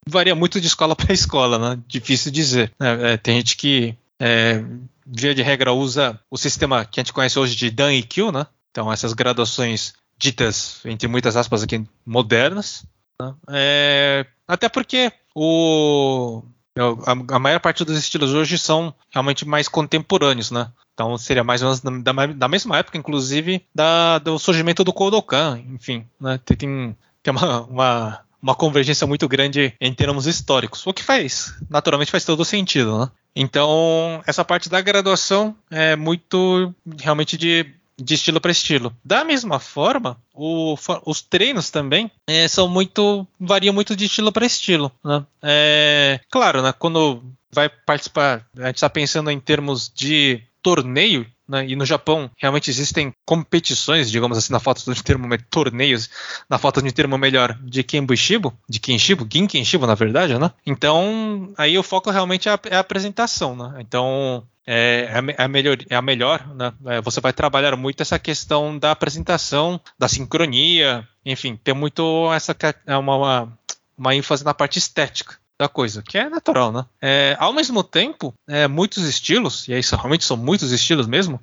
[0.08, 1.82] varia muito de escola para escola, né?
[1.88, 2.72] Difícil dizer.
[2.80, 4.64] É, é, tem gente que, é,
[5.06, 8.32] via de regra, usa o sistema que a gente conhece hoje de Dan e Q,
[8.32, 8.48] né?
[8.72, 12.86] Então, essas graduações ditas, entre muitas aspas aqui, modernas.
[13.22, 13.36] Né?
[13.50, 16.42] É, até porque o,
[16.78, 20.72] a, a, maior parte dos estilos hoje são realmente mais contemporâneos, né?
[20.94, 25.62] Então seria mais ou menos da, da mesma época, inclusive, da, do surgimento do Kodokan,
[25.70, 26.40] enfim, né?
[26.46, 32.12] Tem, tem uma, uma, uma, convergência muito grande em termos históricos, o que faz, naturalmente
[32.12, 33.12] faz todo sentido, né?
[33.36, 37.66] Então, essa parte da graduação é muito realmente de
[37.98, 38.96] de estilo para estilo.
[39.04, 44.46] Da mesma forma, o, os treinos também é, são muito variam muito de estilo para
[44.46, 44.92] estilo.
[45.04, 45.26] Né?
[45.42, 51.66] É, claro, né, quando vai participar, a gente está pensando em termos de torneio, né,
[51.68, 56.10] e no Japão realmente existem competições, digamos assim, na falta de um termo torneios,
[56.50, 60.38] na falta de um termo melhor, de Kenbu Shibu, de Kenshibo, Gin Kenshibo, na verdade,
[60.38, 60.52] né?
[60.66, 63.76] Então, aí o foco realmente é a, é a apresentação, né?
[63.80, 66.74] Então, é, é, a melhor, é a melhor né?
[66.86, 72.56] É, você vai trabalhar muito essa questão da apresentação, da sincronia, enfim, tem muito essa
[72.88, 73.58] é uma, uma,
[73.98, 76.86] uma ênfase na parte estética da coisa, que é natural, né?
[77.02, 81.40] É, ao mesmo tempo, é, muitos estilos, e aí realmente são muitos estilos mesmo,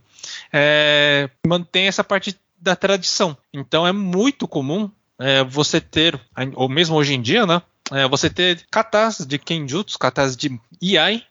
[0.53, 3.37] é, mantém essa parte da tradição.
[3.53, 6.21] Então é muito comum é, você ter,
[6.55, 7.63] ou mesmo hoje em dia, né?
[7.91, 11.25] É, você ter katas de Kenjutsu, katas de Iai,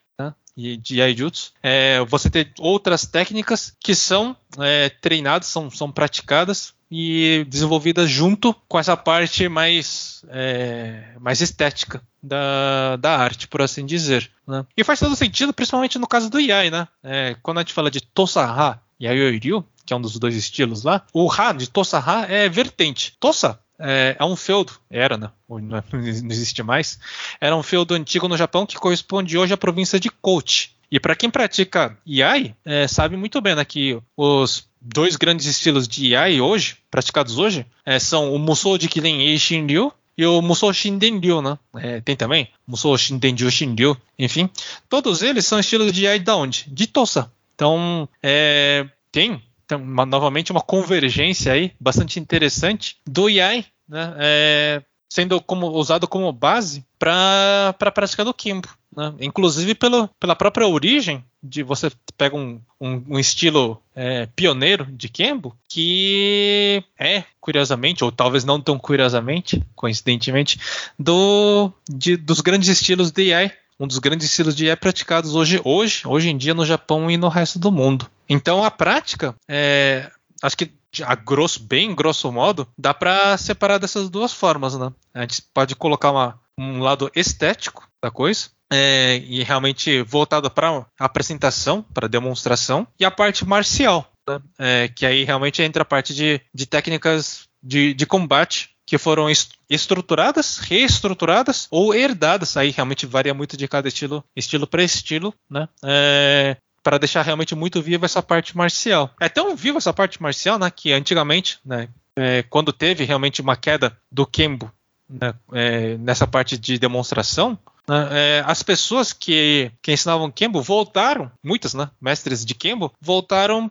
[0.55, 7.45] de Yaijutsu, é, você ter outras técnicas que são é, treinadas, são, são praticadas e
[7.47, 14.29] desenvolvidas junto com essa parte mais, é, mais estética da, da arte, por assim dizer.
[14.45, 14.65] Né?
[14.75, 16.87] E faz todo sentido, principalmente no caso do Yai, né?
[17.01, 20.83] É, quando a gente fala de Tosa-ha e Ayoiryu, que é um dos dois estilos
[20.83, 23.15] lá, o Ha de Tosa-ha é vertente.
[23.19, 25.31] Tosa é, é, um feudo, era, né?
[25.49, 26.99] Não, existe mais.
[27.39, 30.71] Era um feudo antigo no Japão que corresponde hoje à província de Kochi.
[30.91, 35.87] E para quem pratica Iai, é, sabe muito bem né, que os dois grandes estilos
[35.87, 40.41] de Iai hoje, praticados hoje, é, são o Musou de Kirin e Shinryu e o
[40.41, 41.57] Musou Shindenryu, né?
[41.75, 44.49] É, tem também Musou Shindenryu Shinryu, enfim.
[44.89, 46.65] Todos eles são estilos de Iai da onde?
[46.67, 47.31] De Tosa.
[47.55, 49.41] Então, é, tem
[49.71, 56.31] uma, novamente uma convergência aí bastante interessante do AI, né, é, sendo como, usado como
[56.31, 58.67] base para a prática do Kimbo.
[58.95, 59.13] Né?
[59.21, 65.09] Inclusive pelo, pela própria origem de você pega um, um, um estilo é, pioneiro de
[65.09, 70.59] Kembo que é curiosamente ou talvez não tão curiosamente coincidentemente
[70.99, 73.51] do de, dos grandes estilos de AI
[73.81, 77.17] um dos grandes estilos de é praticados hoje, hoje, hoje em dia no Japão e
[77.17, 78.07] no resto do mundo.
[78.29, 80.11] Então a prática, é,
[80.43, 80.71] acho que
[81.03, 84.91] a grosso, bem grosso modo, dá para separar dessas duas formas, né?
[85.15, 90.85] A gente pode colocar uma, um lado estético da coisa, é, e realmente voltado para
[90.97, 94.39] apresentação, para demonstração, e a parte marcial, né?
[94.57, 99.27] é, que aí realmente entra a parte de, de técnicas de, de combate que foram
[99.69, 102.57] estruturadas, reestruturadas ou herdadas.
[102.57, 105.69] Aí realmente varia muito de cada estilo, estilo para estilo, né?
[105.83, 109.13] É, para deixar realmente muito viva essa parte marcial.
[109.21, 113.55] É tão viva essa parte marcial, né, que antigamente, né, é, quando teve realmente uma
[113.55, 114.71] queda do Kembo
[115.11, 121.31] né, é, nessa parte de demonstração, né, é, as pessoas que, que ensinavam Kembo voltaram,
[121.43, 123.69] muitas, né, mestres de Kembo, voltaram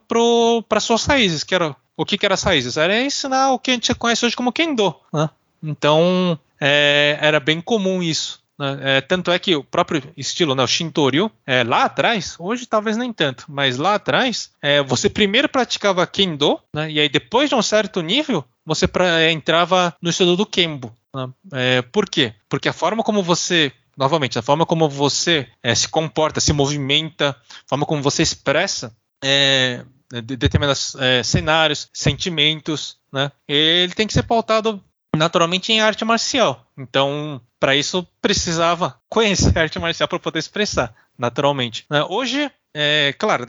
[0.69, 2.79] para suas raízes, que era o que, que era as raízes?
[2.79, 4.95] Era ensinar o que a gente conhece hoje como Kendo.
[5.13, 5.29] Né?
[5.63, 8.41] Então, é, era bem comum isso.
[8.59, 8.79] Né?
[8.83, 12.97] É, tanto é que o próprio estilo, né, o Shintoryu, é, lá atrás, hoje talvez
[12.97, 17.55] nem tanto, mas lá atrás, é, você primeiro praticava Kendo, né, e aí depois de
[17.55, 20.95] um certo nível, você pra, é, entrava no estilo do Kembo.
[21.15, 21.29] Né?
[21.53, 22.35] É, por quê?
[22.49, 27.31] Porque a forma como você novamente, a forma como você é, se comporta, se movimenta,
[27.31, 33.31] a forma como você expressa, é, de determinados é, cenários, sentimentos, né?
[33.47, 34.83] Ele tem que ser pautado
[35.15, 36.67] naturalmente em arte marcial.
[36.79, 41.85] Então, para isso precisava conhecer arte marcial para poder expressar naturalmente.
[41.91, 42.03] Né?
[42.09, 43.47] Hoje, é, claro,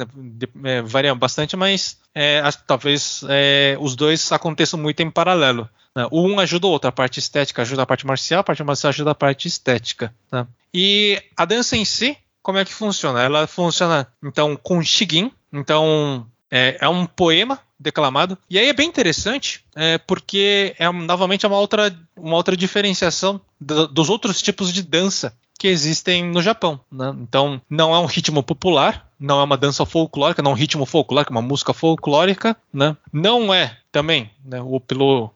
[0.64, 5.70] é, varia bastante, mas é, talvez é, os dois aconteçam muito em paralelo.
[5.96, 6.08] Né?
[6.12, 9.12] Um ajuda o outro, a parte estética ajuda a parte marcial, a parte marcial ajuda
[9.12, 10.14] a parte estética.
[10.32, 10.48] Né?
[10.74, 13.22] E a dança em si, como é que funciona?
[13.22, 18.38] Ela funciona então com Shigin, então é, é um poema declamado.
[18.50, 23.88] E aí é bem interessante, é, porque é novamente uma outra, uma outra diferenciação do,
[23.88, 26.80] dos outros tipos de dança que existem no Japão.
[26.92, 27.16] Né?
[27.22, 30.86] Então, não é um ritmo popular, não é uma dança folclórica, não é um ritmo
[30.86, 32.98] folclórico, é uma música folclórica, né?
[33.14, 35.30] Não é também, né, o pelo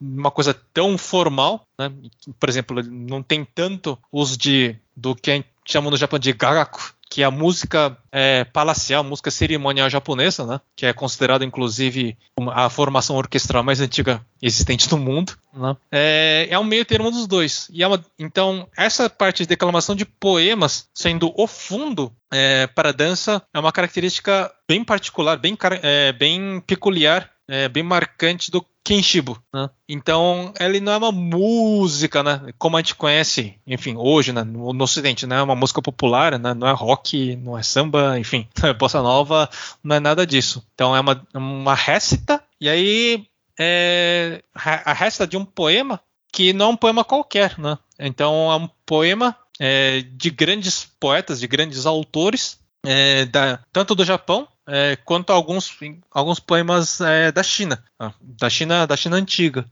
[0.00, 1.90] uma coisa tão formal, né?
[2.38, 6.32] Por exemplo, não tem tanto os de do que a gente chama no Japão de
[6.32, 10.60] gagaku, que é a música é, palacial, música cerimonial japonesa, né?
[10.74, 12.16] Que é considerada, inclusive,
[12.52, 15.32] a formação orquestral mais antiga existente no mundo.
[15.52, 15.76] Né?
[15.92, 17.68] É, é um meio termo dos dois.
[17.72, 22.88] E é uma, então, essa parte de declamação de poemas sendo o fundo é, para
[22.88, 28.64] a dança é uma característica bem particular, bem, é, bem peculiar é, bem marcante do
[28.84, 29.70] Kenshibo, né?
[29.88, 32.52] Então, ele não é uma música, né?
[32.58, 34.44] Como a gente conhece, enfim, hoje, né?
[34.44, 35.36] no, no Ocidente, né?
[35.36, 36.52] É uma música popular, né?
[36.52, 39.48] Não é rock, não é samba, enfim, é bossa nova,
[39.82, 40.62] não é nada disso.
[40.74, 43.26] Então, é uma, uma récita, e aí
[43.58, 47.78] é a récita de um poema que não é um poema qualquer, né?
[47.98, 54.04] Então, é um poema é, de grandes poetas, de grandes autores, é, da, tanto do
[54.04, 55.76] Japão é, quanto alguns,
[56.10, 59.66] alguns poemas é, da China, ah, da China, da China antiga.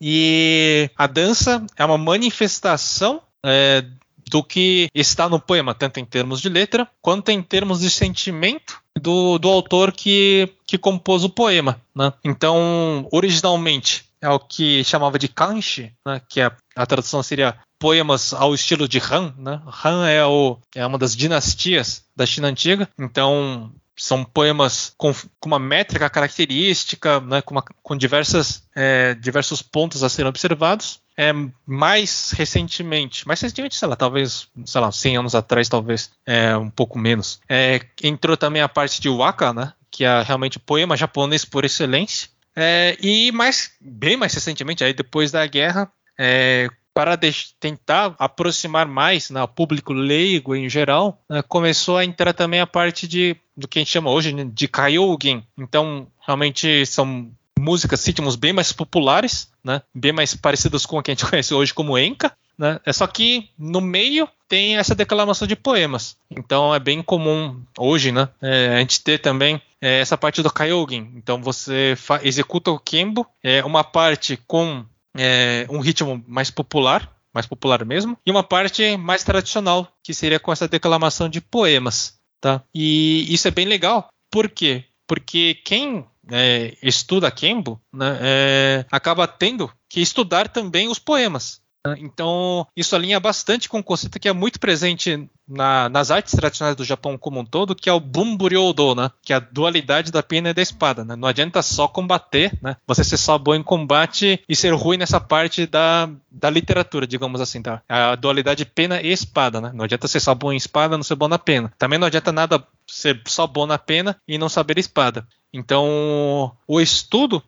[0.00, 3.84] E a dança é uma manifestação é,
[4.30, 8.80] do que está no poema, tanto em termos de letra quanto em termos de sentimento
[9.00, 11.80] do, do autor que, que compôs o poema.
[11.94, 12.12] Né?
[12.24, 16.20] Então, originalmente é o que chamava de kanshi, né?
[16.28, 19.34] que é, a tradução seria poemas ao estilo de Han.
[19.38, 19.60] Né?
[19.84, 25.48] Han é, o, é uma das dinastias da China antiga, então são poemas com, com
[25.48, 31.00] uma métrica característica, né, com, uma, com diversas, é, diversos pontos a serem observados.
[31.20, 31.32] É,
[31.66, 36.70] mais recentemente, mais recentemente, sei lá, talvez, sei lá, 100 anos atrás, talvez, é, um
[36.70, 40.96] pouco menos, é, entrou também a parte de waka, né, que é realmente o poema
[40.96, 42.28] japonês por excelência.
[42.54, 46.68] É, e mais, bem mais recentemente, aí depois da guerra, é,
[46.98, 47.16] para
[47.60, 52.66] tentar aproximar mais né, o público leigo em geral, né, começou a entrar também a
[52.66, 55.44] parte de do que a gente chama hoje né, de kaiogin.
[55.56, 61.12] Então, realmente são músicas, ritmos bem mais populares, né, bem mais parecidos com o que
[61.12, 62.32] a gente conhece hoje como enka.
[62.58, 62.80] Né?
[62.84, 66.16] É só que no meio tem essa declamação de poemas.
[66.28, 68.28] Então é bem comum hoje, né?
[68.42, 71.12] É, a gente ter também é, essa parte do kaiogin.
[71.14, 74.84] Então você executa o kembo, é uma parte com
[75.18, 80.40] é, um ritmo mais popular, mais popular mesmo, e uma parte mais tradicional, que seria
[80.40, 82.18] com essa declamação de poemas.
[82.40, 82.62] Tá?
[82.72, 84.08] E isso é bem legal.
[84.30, 84.84] Por quê?
[85.06, 91.60] Porque quem é, estuda Kembo né, é, acaba tendo que estudar também os poemas.
[91.88, 91.96] Né?
[92.00, 96.76] Então, isso alinha bastante com um conceito que é muito presente na, nas artes tradicionais
[96.76, 99.10] do Japão como um todo, que é o Bunburyodo, né?
[99.22, 101.04] que é a dualidade da pena e da espada.
[101.04, 101.16] Né?
[101.16, 102.76] Não adianta só combater, né?
[102.86, 107.40] você ser só bom em combate e ser ruim nessa parte da, da literatura, digamos
[107.40, 107.62] assim.
[107.62, 107.82] Tá?
[107.88, 109.60] A dualidade pena e espada.
[109.60, 109.70] Né?
[109.74, 111.72] Não adianta ser só bom em espada não ser bom na pena.
[111.78, 115.26] Também não adianta nada ser só bom na pena e não saber espada.
[115.52, 117.42] Então, o estudo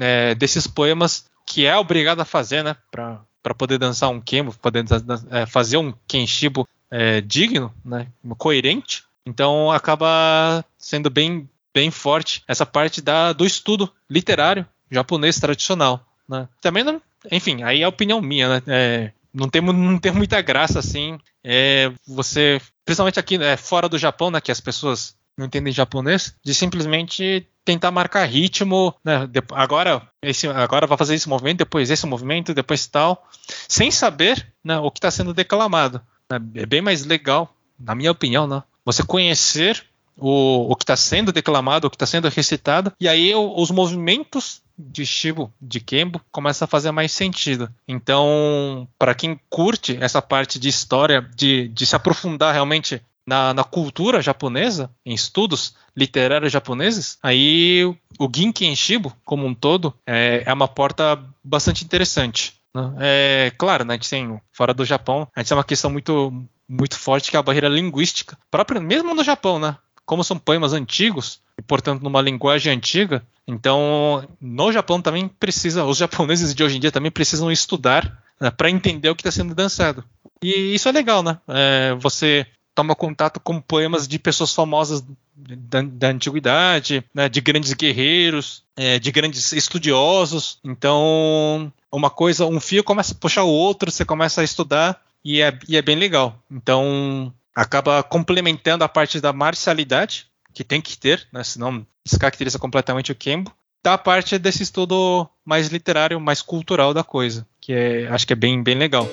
[0.00, 4.52] é, desses poemas que é obrigado a fazer, né, para para poder dançar um kembo,
[4.60, 4.84] poder
[5.30, 9.04] é, fazer um kenshibo é, digno, né, coerente.
[9.24, 16.04] Então acaba sendo bem, bem forte essa parte da, do estudo literário japonês tradicional.
[16.28, 16.48] Né.
[16.60, 20.42] Também, não, enfim, aí é a opinião minha, né, é, não tem, não tem muita
[20.42, 21.16] graça assim.
[21.44, 26.34] É, você, principalmente aqui é, fora do Japão, né, que as pessoas não entendem japonês,
[26.44, 29.28] de simplesmente tentar marcar ritmo, né?
[29.50, 33.28] Agora, esse, agora vai fazer esse movimento, depois esse movimento, depois tal,
[33.68, 36.00] sem saber né, o que está sendo declamado.
[36.30, 36.40] Né?
[36.54, 38.62] É bem mais legal, na minha opinião, né?
[38.84, 39.84] Você conhecer
[40.16, 44.62] o, o que está sendo declamado, o que está sendo recitado, e aí os movimentos
[44.78, 47.68] de Shibo, de Kembo, começa a fazer mais sentido.
[47.88, 53.64] Então, para quem curte essa parte de história, de, de se aprofundar realmente na, na,
[53.64, 57.84] cultura japonesa, em estudos literários japoneses, aí
[58.18, 62.54] o Ginken Shibo, como um todo, é, é uma porta bastante interessante.
[62.74, 62.94] Né?
[63.00, 66.32] É, claro, né, a gente tem, fora do Japão, a gente tem uma questão muito,
[66.68, 69.76] muito forte que é a barreira linguística, própria, mesmo no Japão, né?
[70.04, 75.98] Como são poemas antigos, e portanto numa linguagem antiga, então no Japão também precisa, os
[75.98, 79.54] japoneses de hoje em dia também precisam estudar né, para entender o que está sendo
[79.54, 80.04] dançado.
[80.42, 81.38] E isso é legal, né?
[81.48, 82.46] É, você
[82.76, 85.02] toma contato com poemas de pessoas famosas
[85.34, 90.58] da, da antiguidade, né, de grandes guerreiros, é, de grandes estudiosos.
[90.62, 95.40] Então, uma coisa, um fio começa a puxar o outro, você começa a estudar e
[95.40, 96.38] é, e é bem legal.
[96.50, 103.10] Então, acaba complementando a parte da marcialidade, que tem que ter, né, senão descaracteriza completamente
[103.10, 103.50] o Kembo,
[103.82, 108.36] da parte desse estudo mais literário, mais cultural da coisa, que é, acho que é
[108.36, 109.08] bem, bem legal.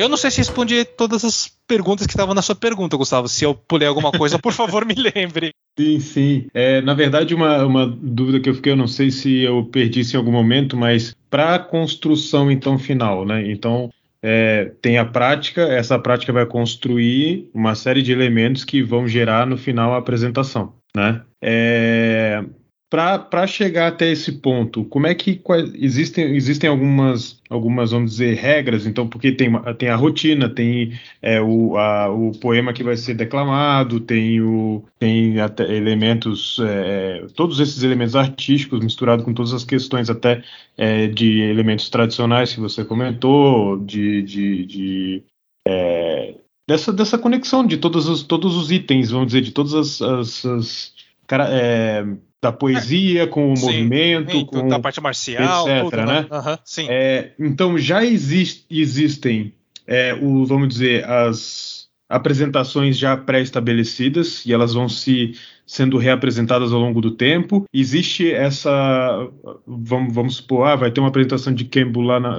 [0.00, 3.28] Eu não sei se respondi todas as perguntas que estavam na sua pergunta, Gustavo.
[3.28, 5.52] Se eu pulei alguma coisa, por favor, me lembre.
[5.78, 6.46] Sim, sim.
[6.52, 10.00] É, na verdade, uma, uma dúvida que eu fiquei, eu não sei se eu perdi
[10.00, 13.50] isso em algum momento, mas para a construção, então, final, né?
[13.50, 13.90] Então,
[14.22, 19.46] é, tem a prática, essa prática vai construir uma série de elementos que vão gerar
[19.46, 21.22] no final a apresentação, né?
[21.40, 22.44] É,
[22.90, 25.40] para chegar até esse ponto, como é que
[25.76, 31.40] existem, existem algumas, algumas, vamos dizer, regras, então, porque tem, tem a rotina, tem é,
[31.40, 35.36] o, a, o poema que vai ser declamado, tem, o, tem
[35.68, 40.42] elementos, é, todos esses elementos artísticos misturados com todas as questões até
[40.76, 45.24] é, de elementos tradicionais que você comentou, de, de, de
[45.64, 46.34] é,
[46.68, 50.44] dessa, dessa conexão de todos os, todos os itens, vamos dizer, de todas as, as,
[50.44, 50.94] as
[51.28, 52.04] cara, é,
[52.42, 55.84] da poesia, com o sim, movimento, sim, com da parte marcial, etc.
[55.84, 56.26] Tudo, né?
[56.30, 56.86] Uhum, sim.
[56.88, 59.54] É, então já exist, existem,
[59.86, 65.34] é, o, vamos dizer, as apresentações já pré-estabelecidas e elas vão se
[65.64, 67.64] sendo reapresentadas ao longo do tempo.
[67.72, 69.28] Existe essa,
[69.64, 72.36] vamos, vamos supor, ah, vai ter uma apresentação de Campbell lá na,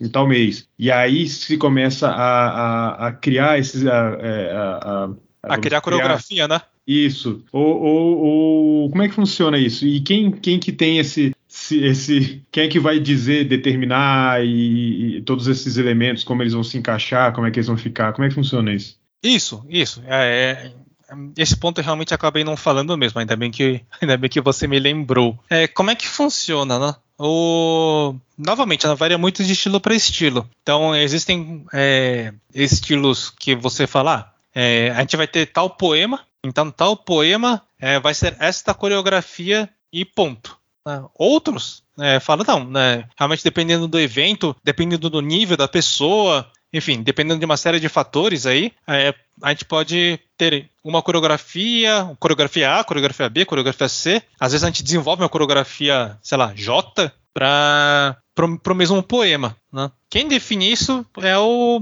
[0.00, 5.10] em tal mês e aí se começa a, a, a criar esses a, é, a,
[5.44, 6.60] a, a criar coreografia, né?
[6.90, 7.44] Isso.
[7.52, 9.86] Ou, ou, ou, como é que funciona isso?
[9.86, 11.32] E quem, quem que tem esse,
[11.70, 16.64] esse, quem é que vai dizer, determinar e, e, todos esses elementos, como eles vão
[16.64, 18.12] se encaixar, como é que eles vão ficar?
[18.12, 18.98] Como é que funciona isso?
[19.22, 20.02] Isso, isso.
[20.04, 20.72] É,
[21.08, 23.20] é, esse ponto eu realmente acabei não falando mesmo.
[23.20, 25.38] Ainda bem que, ainda bem que você me lembrou.
[25.48, 26.96] É, como é que funciona, né?
[27.16, 28.16] O...
[28.36, 30.50] Novamente, ela varia muito de estilo para estilo.
[30.60, 36.20] Então, existem é, estilos que você fala, ah, é, a gente vai ter tal poema,
[36.44, 40.58] então tal poema é, vai ser esta coreografia e ponto.
[40.86, 41.04] Né?
[41.14, 47.02] Outros é, falam, não, né, realmente dependendo do evento, dependendo do nível da pessoa, enfim,
[47.02, 52.78] dependendo de uma série de fatores aí, é, a gente pode ter uma coreografia, coreografia
[52.78, 54.22] A, coreografia B, coreografia C.
[54.38, 59.56] Às vezes a gente desenvolve uma coreografia, sei lá, J, para o mesmo poema.
[59.72, 59.90] Né?
[60.08, 61.80] Quem define isso é o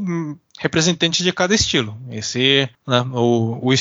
[0.58, 1.96] representante de cada estilo.
[2.10, 3.74] Esse, né, o, o,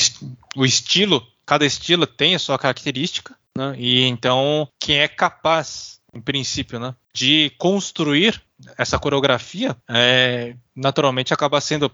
[0.56, 6.20] o, estilo, cada estilo tem a sua característica, né, e então quem é capaz, em
[6.20, 8.40] princípio, né, de construir
[8.76, 11.90] essa coreografia, é, naturalmente acaba sendo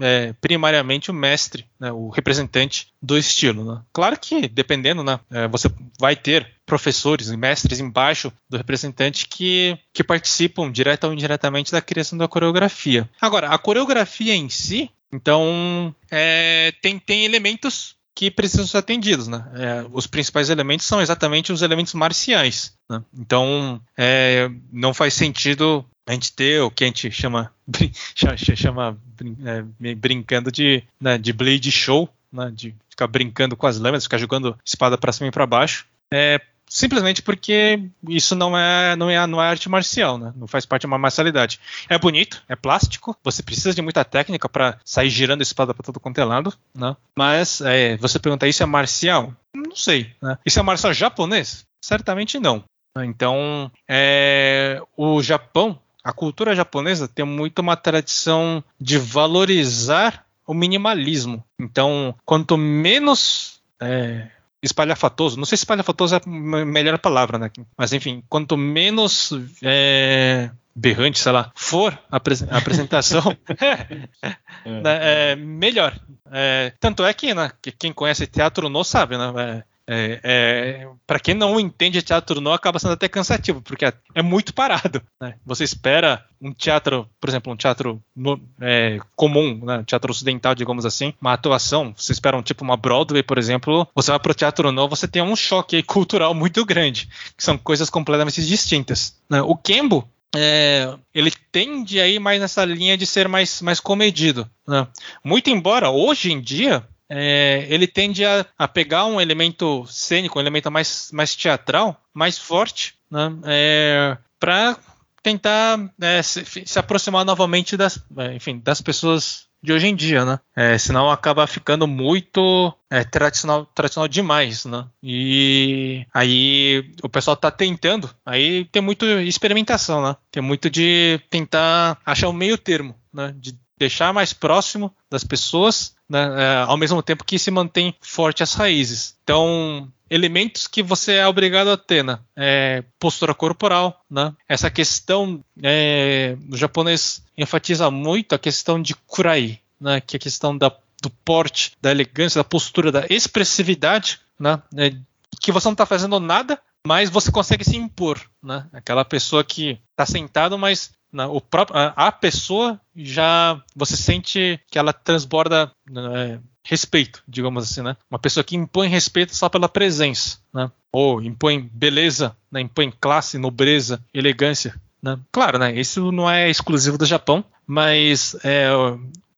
[0.00, 3.64] é, primariamente o mestre, né, o representante do estilo.
[3.64, 3.82] Né?
[3.92, 9.78] Claro que, dependendo, né, é, você vai ter professores e mestres embaixo do representante que,
[9.92, 13.08] que participam direta ou indiretamente da criação da coreografia.
[13.20, 19.28] Agora, a coreografia em si, então, é, tem, tem elementos que precisam ser atendidos.
[19.28, 19.44] Né?
[19.54, 22.74] É, os principais elementos são exatamente os elementos marciais.
[22.90, 23.02] Né?
[23.16, 27.52] Então, é, não faz sentido a gente ter o que a gente chama,
[28.56, 28.96] chama
[29.44, 34.18] é, brincando de, né, de blade show, né, de ficar brincando com as lâminas, ficar
[34.18, 35.86] jogando espada para cima e para baixo.
[36.12, 40.32] É, simplesmente porque isso não é, não é, não é arte marcial, né?
[40.36, 41.60] Não faz parte de uma marcialidade.
[41.88, 45.84] É bonito, é plástico, você precisa de muita técnica para sair girando a espada para
[45.84, 46.96] todo quanto é lado, né?
[47.16, 49.34] Mas é, você pergunta, isso é marcial?
[49.54, 50.38] Não sei, né?
[50.46, 51.64] Isso é marcial japonês?
[51.82, 52.64] Certamente não.
[53.04, 61.42] Então, é, o Japão, a cultura japonesa tem muito uma tradição de valorizar o minimalismo.
[61.58, 64.28] Então, quanto menos é,
[64.62, 65.36] espalhafatoso.
[65.36, 67.50] Não sei se espalhafatoso é a melhor palavra, né?
[67.76, 72.18] Mas enfim, quanto menos é, berrante, sei lá, for a,
[72.56, 74.30] apresentação, é,
[74.62, 75.98] é, é, melhor.
[76.30, 79.64] É, tanto é que, né, que quem conhece teatro não sabe, né?
[79.88, 84.20] É, é, para quem não entende teatro não acaba sendo até cansativo porque é, é
[84.20, 85.36] muito parado né?
[85.46, 89.84] você espera um teatro por exemplo um teatro no, é, comum né?
[89.86, 94.10] teatro ocidental digamos assim uma atuação você espera um tipo uma Broadway por exemplo você
[94.10, 97.88] vai para o teatro não você tem um choque cultural muito grande que são coisas
[97.88, 99.40] completamente distintas né?
[99.40, 104.48] o Kembo é, ele tende a ir mais nessa linha de ser mais, mais comedido.
[104.66, 104.86] Né?
[105.24, 110.42] Muito embora hoje em dia é, ele tende a, a, pegar um elemento cênico, um
[110.42, 114.76] elemento mais, mais teatral, mais forte, né, é, para
[115.22, 120.24] tentar é, se, se, aproximar novamente das, é, enfim, das pessoas de hoje em dia,
[120.24, 120.38] né?
[120.54, 124.86] É, senão acaba ficando muito é, tradicional, tradicional demais, né?
[125.02, 130.16] E aí o pessoal tá tentando, aí tem muito experimentação, né?
[130.30, 133.34] Tem muito de tentar achar o um meio termo, né?
[133.36, 138.42] De deixar mais próximo das pessoas, né, é, ao mesmo tempo que se mantém forte
[138.42, 139.16] as raízes.
[139.22, 142.18] Então, elementos que você é obrigado a ter, né?
[142.36, 144.32] É, postura corporal, né?
[144.48, 150.00] Essa questão, é, o japonês enfatiza muito a questão de kurai, né?
[150.00, 150.72] Que é a questão da,
[151.02, 154.62] do porte, da elegância, da postura, da expressividade, né?
[154.76, 154.92] É,
[155.40, 158.66] que você não está fazendo nada, mas você consegue se impor, né?
[158.72, 164.78] Aquela pessoa que está sentado, mas o próprio, a, a, pessoa já você sente que
[164.78, 167.96] ela transborda né, respeito, digamos assim, né?
[168.10, 170.70] Uma pessoa que impõe respeito só pela presença, né?
[170.92, 172.60] Ou impõe beleza, né?
[172.60, 175.18] impõe classe, nobreza, elegância, né?
[175.30, 175.78] Claro, né?
[175.78, 178.68] Isso não é exclusivo do Japão, mas é,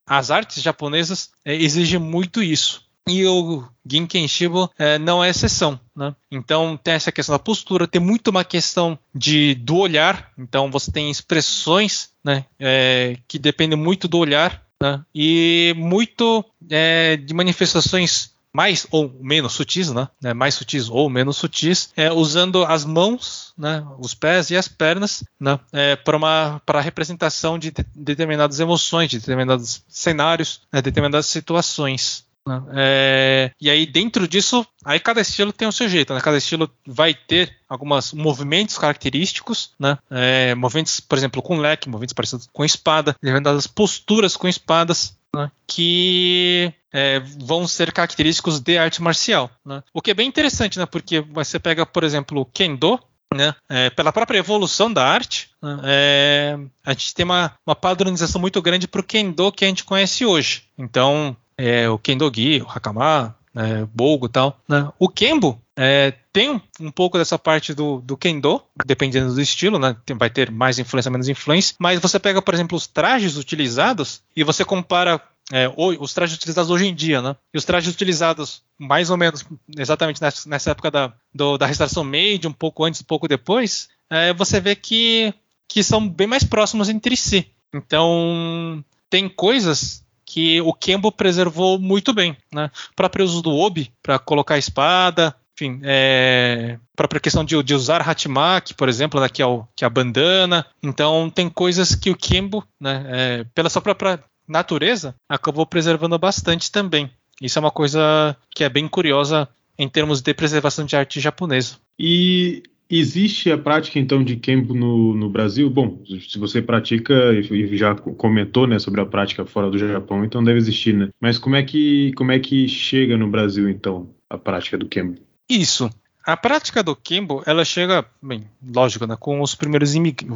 [0.05, 2.88] as artes japonesas é, exigem muito isso.
[3.09, 6.15] E o Ginken Shibo é, não é exceção, né?
[6.31, 10.31] Então tem essa questão da postura, tem muito uma questão de do olhar.
[10.37, 15.01] Então você tem expressões, né, é, que dependem muito do olhar, né?
[15.13, 20.07] E muito é, de manifestações mais ou menos sutis, né?
[20.23, 23.85] É, mais sutis ou menos sutis, é, usando as mãos, né?
[23.99, 25.59] os pés e as pernas, né?
[25.71, 30.81] É, para uma para representação de, de, determinadas emoções, de determinados cenários, né?
[30.81, 32.25] determinadas situações.
[32.49, 32.63] Né?
[32.73, 36.19] É, e aí, dentro disso, aí cada estilo tem o seu jeito, né?
[36.19, 39.99] Cada estilo vai ter alguns movimentos característicos, né?
[40.09, 45.51] É, movimentos, por exemplo, com leque, movimentos parecidos com espada, determinadas posturas com espadas, né?
[45.67, 49.51] que é, vão ser característicos de arte marcial.
[49.63, 49.83] Né?
[49.93, 50.87] O que é bem interessante, né?
[50.87, 52.99] Porque você pega, por exemplo, o Kendo,
[53.31, 53.53] né?
[53.69, 55.79] É, pela própria evolução da arte, né?
[55.83, 59.83] é, a gente tem uma, uma padronização muito grande para o Kendo que a gente
[59.83, 60.63] conhece hoje.
[60.75, 64.57] Então, é, o Kendogi, o Hakama, é, Bogo e tal.
[64.67, 64.89] Né?
[64.97, 69.95] O Kembo é, tem um, pouco dessa parte do, do Kendo, dependendo do estilo, né?
[70.05, 71.75] Tem, vai ter mais influência, menos influência.
[71.77, 76.71] Mas você pega, por exemplo, os trajes utilizados e você compara é, os trajes utilizados
[76.71, 77.35] hoje em dia, né?
[77.53, 79.43] E os trajes utilizados mais ou menos
[79.77, 83.89] exatamente nessa, nessa época da, do, da restauração Meiji, um pouco antes, um pouco depois,
[84.09, 85.33] é, você vê que,
[85.67, 87.51] que são bem mais próximos entre si.
[87.73, 92.37] Então, tem coisas que o Kembo preservou muito bem.
[92.53, 92.69] Né?
[92.95, 98.07] Próprio uso do Obi para colocar a espada, enfim, é, própria questão de, de usar
[98.07, 100.63] Hatimaki, por exemplo, né, que, é o, que é a bandana.
[100.83, 106.71] Então, tem coisas que o Kembo, né, é, pela sua própria natureza, acabou preservando bastante
[106.71, 107.09] também.
[107.41, 109.49] Isso é uma coisa que é bem curiosa
[109.79, 111.77] em termos de preservação de arte japonesa.
[111.97, 115.69] E Existe a prática então de Kempo no, no Brasil?
[115.69, 120.43] Bom, se você pratica e já comentou né, sobre a prática fora do Japão, então
[120.43, 121.09] deve existir, né?
[121.21, 125.21] Mas como é que como é que chega no Brasil então a prática do Kempo?
[125.47, 125.89] Isso.
[126.25, 129.93] A prática do Kembo, ela chega, bem, lógico, né, com os primeiros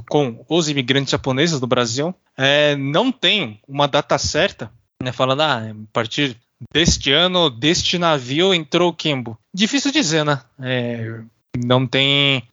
[0.10, 2.16] com os imigrantes japoneses do Brasil.
[2.38, 6.38] É, não tem uma data certa, né, falando, ah, a partir
[6.74, 9.38] deste ano, deste navio entrou o Kembo.
[9.54, 10.42] Difícil dizer, né?
[10.60, 11.22] É,
[11.58, 12.44] não tem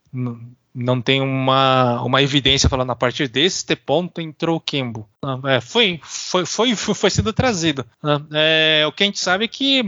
[0.74, 5.08] não tem uma, uma evidência falando a partir deste ponto entrou o Kembo.
[5.46, 7.84] É, foi, foi, foi, foi sendo trazido.
[8.32, 9.82] É, o que a gente sabe é que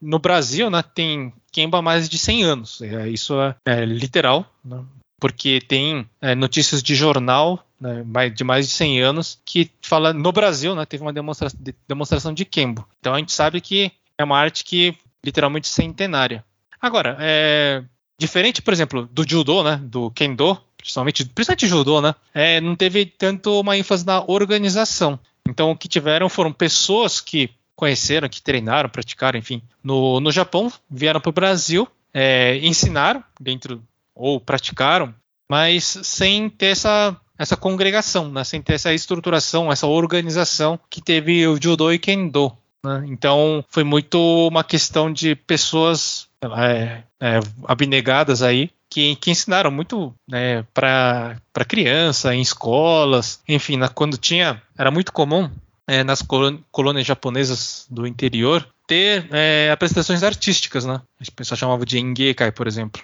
[0.00, 2.82] no Brasil né, tem Kembo há mais de 100 anos.
[2.82, 4.82] É, isso é, é literal, né,
[5.20, 10.32] porque tem é, notícias de jornal né, de mais de 100 anos que fala no
[10.32, 11.48] Brasil né, teve uma demonstra
[11.86, 12.86] demonstração de Kembo.
[13.00, 16.44] Então a gente sabe que é uma arte que literalmente centenária.
[16.80, 17.82] Agora, é,
[18.18, 19.80] Diferente, por exemplo, do judo, né?
[19.82, 22.14] Do kendo, principalmente, principalmente judô, né?
[22.32, 25.18] É, não teve tanto uma ênfase na organização.
[25.48, 30.72] Então, o que tiveram foram pessoas que conheceram, que treinaram, praticaram, enfim, no, no Japão,
[30.90, 33.82] vieram para o Brasil, é, ensinaram dentro
[34.14, 35.14] ou praticaram,
[35.48, 38.42] mas sem ter essa, essa congregação, né?
[38.42, 42.50] sem ter essa estruturação, essa organização que teve o Judo e Kendo.
[42.82, 43.04] Né?
[43.08, 50.14] Então, foi muito uma questão de pessoas é, é, abnegadas aí que, que ensinaram muito
[50.28, 54.62] né, para criança, em escolas, enfim, na, quando tinha.
[54.76, 55.50] Era muito comum
[55.86, 56.22] é, nas
[56.70, 61.02] colônias japonesas do interior ter é, apresentações artísticas, né?
[61.20, 63.02] O pessoal chamava de engekai, por exemplo.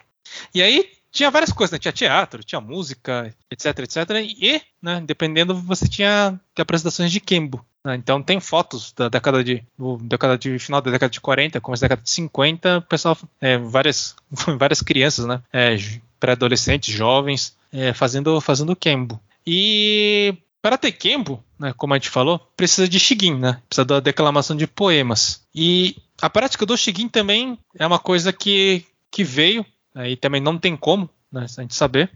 [0.54, 1.78] E aí tinha várias coisas, né?
[1.78, 3.96] Tinha teatro, tinha música, etc, etc.
[4.40, 7.64] E, né, dependendo, você tinha apresentações de Kembo.
[7.84, 7.96] Né?
[7.96, 11.82] Então tem fotos da década de, do, década de final da década de 40, começo
[11.82, 14.16] da década de 50, pessoal, é, várias,
[14.58, 15.42] várias crianças, né?
[15.52, 15.76] É,
[16.18, 19.20] pré-adolescentes, jovens, é, fazendo, fazendo Kembo.
[19.46, 23.60] E para ter Kembo, né, como a gente falou, precisa de Shigin, né?
[23.68, 25.42] Precisa da declamação de poemas.
[25.52, 30.58] E a prática do Shigin também é uma coisa que, que veio Aí também não
[30.58, 32.10] tem como né, a gente saber.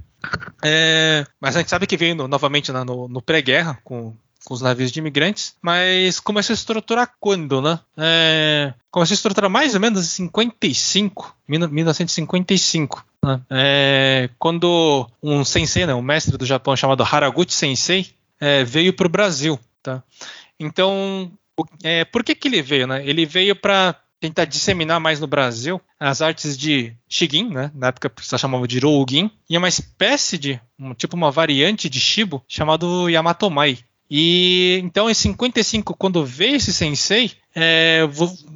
[0.64, 4.14] É, mas a gente sabe que veio no, novamente né, no, no pré-guerra, com
[4.46, 7.80] com os navios de imigrantes, mas começou a estruturar quando, né?
[7.98, 13.04] É, começou a estruturar mais ou menos em 55, 1955.
[13.24, 13.40] Né?
[13.50, 18.06] É, quando um sensei, né, um mestre do Japão chamado Haraguchi Sensei,
[18.40, 19.58] é, veio para o Brasil.
[19.82, 20.00] Tá?
[20.60, 21.28] Então,
[21.82, 22.86] é, por que, que ele veio?
[22.86, 23.04] Né?
[23.04, 27.70] Ele veio para tentar disseminar mais no Brasil as artes de Shigin, né?
[27.74, 31.88] Na época se chamava de Rougin, e é uma espécie de, um, tipo uma variante
[31.88, 33.78] de Shibo chamado Yamatomai.
[34.10, 38.06] E então em 55, quando veio esse sensei, é,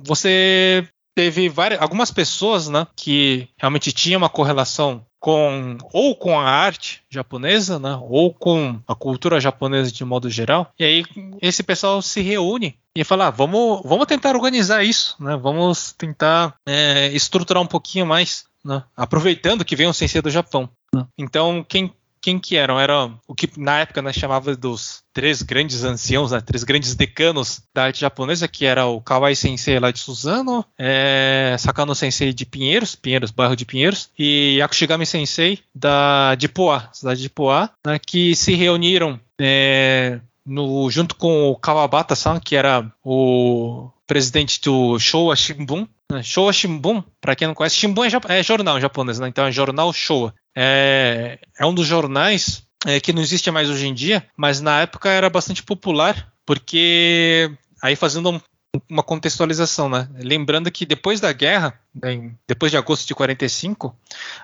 [0.05, 6.45] você teve várias, algumas pessoas, né, que realmente tinham uma correlação com ou com a
[6.45, 10.73] arte japonesa, né, ou com a cultura japonesa de modo geral.
[10.79, 11.05] E aí
[11.43, 16.55] esse pessoal se reúne e fala, ah, vamos, vamos tentar organizar isso, né, vamos tentar
[16.67, 20.71] é, estruturar um pouquinho mais, né, aproveitando que vem um sensei do Japão.
[21.19, 22.79] Então quem quem que eram?
[22.79, 26.41] Era o que na época nós chamava dos três grandes anciãos, né?
[26.41, 31.57] três grandes decanos da arte japonesa, que era o Kawai Sensei lá de Suzano, é,
[31.59, 37.23] Sakano Sensei de Pinheiros, Pinheiros, bairro de Pinheiros, e Yakushigami Sensei da de Poá, cidade
[37.23, 37.99] de Poá, né?
[37.99, 45.37] que se reuniram é, no, junto com o Kawabata-san, que era o presidente do Showa
[45.37, 45.87] Shimbun.
[46.11, 46.23] Né?
[46.23, 49.29] Showa Shimbun, para quem não conhece, Shimbun é, é jornal japonês, né?
[49.29, 53.87] então é jornal Showa é, é um dos jornais é, que não existe mais hoje
[53.87, 57.51] em dia, mas na época era bastante popular, porque
[57.83, 58.41] aí fazendo um,
[58.89, 60.09] uma contextualização, né?
[60.17, 63.95] Lembrando que depois da guerra, né, depois de agosto de 45,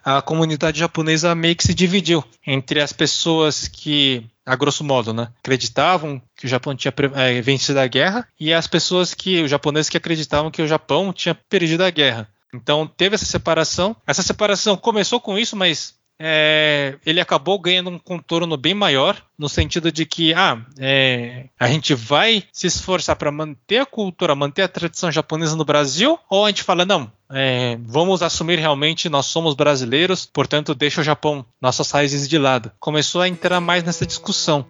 [0.05, 5.29] a comunidade japonesa meio que se dividiu entre as pessoas que, a grosso modo, né,
[5.39, 9.89] acreditavam que o Japão tinha é, vencido a guerra e as pessoas que, os japoneses
[9.89, 12.29] que acreditavam que o Japão tinha perdido a guerra.
[12.55, 13.97] Então teve essa separação.
[14.07, 19.49] Essa separação começou com isso, mas é, ele acabou ganhando um contorno bem maior, no
[19.49, 24.63] sentido de que ah, é, a gente vai se esforçar para manter a cultura, manter
[24.63, 29.27] a tradição japonesa no Brasil, ou a gente fala, não, é, vamos assumir realmente nós
[29.27, 32.73] somos brasileiros, portanto deixa o Japão, nossas raízes de lado.
[32.81, 34.65] Começou a entrar mais nessa discussão.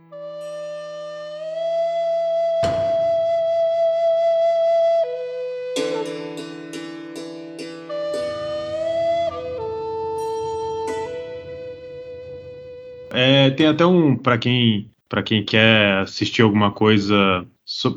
[13.56, 17.46] Tem até um, para quem, para quem quer assistir alguma coisa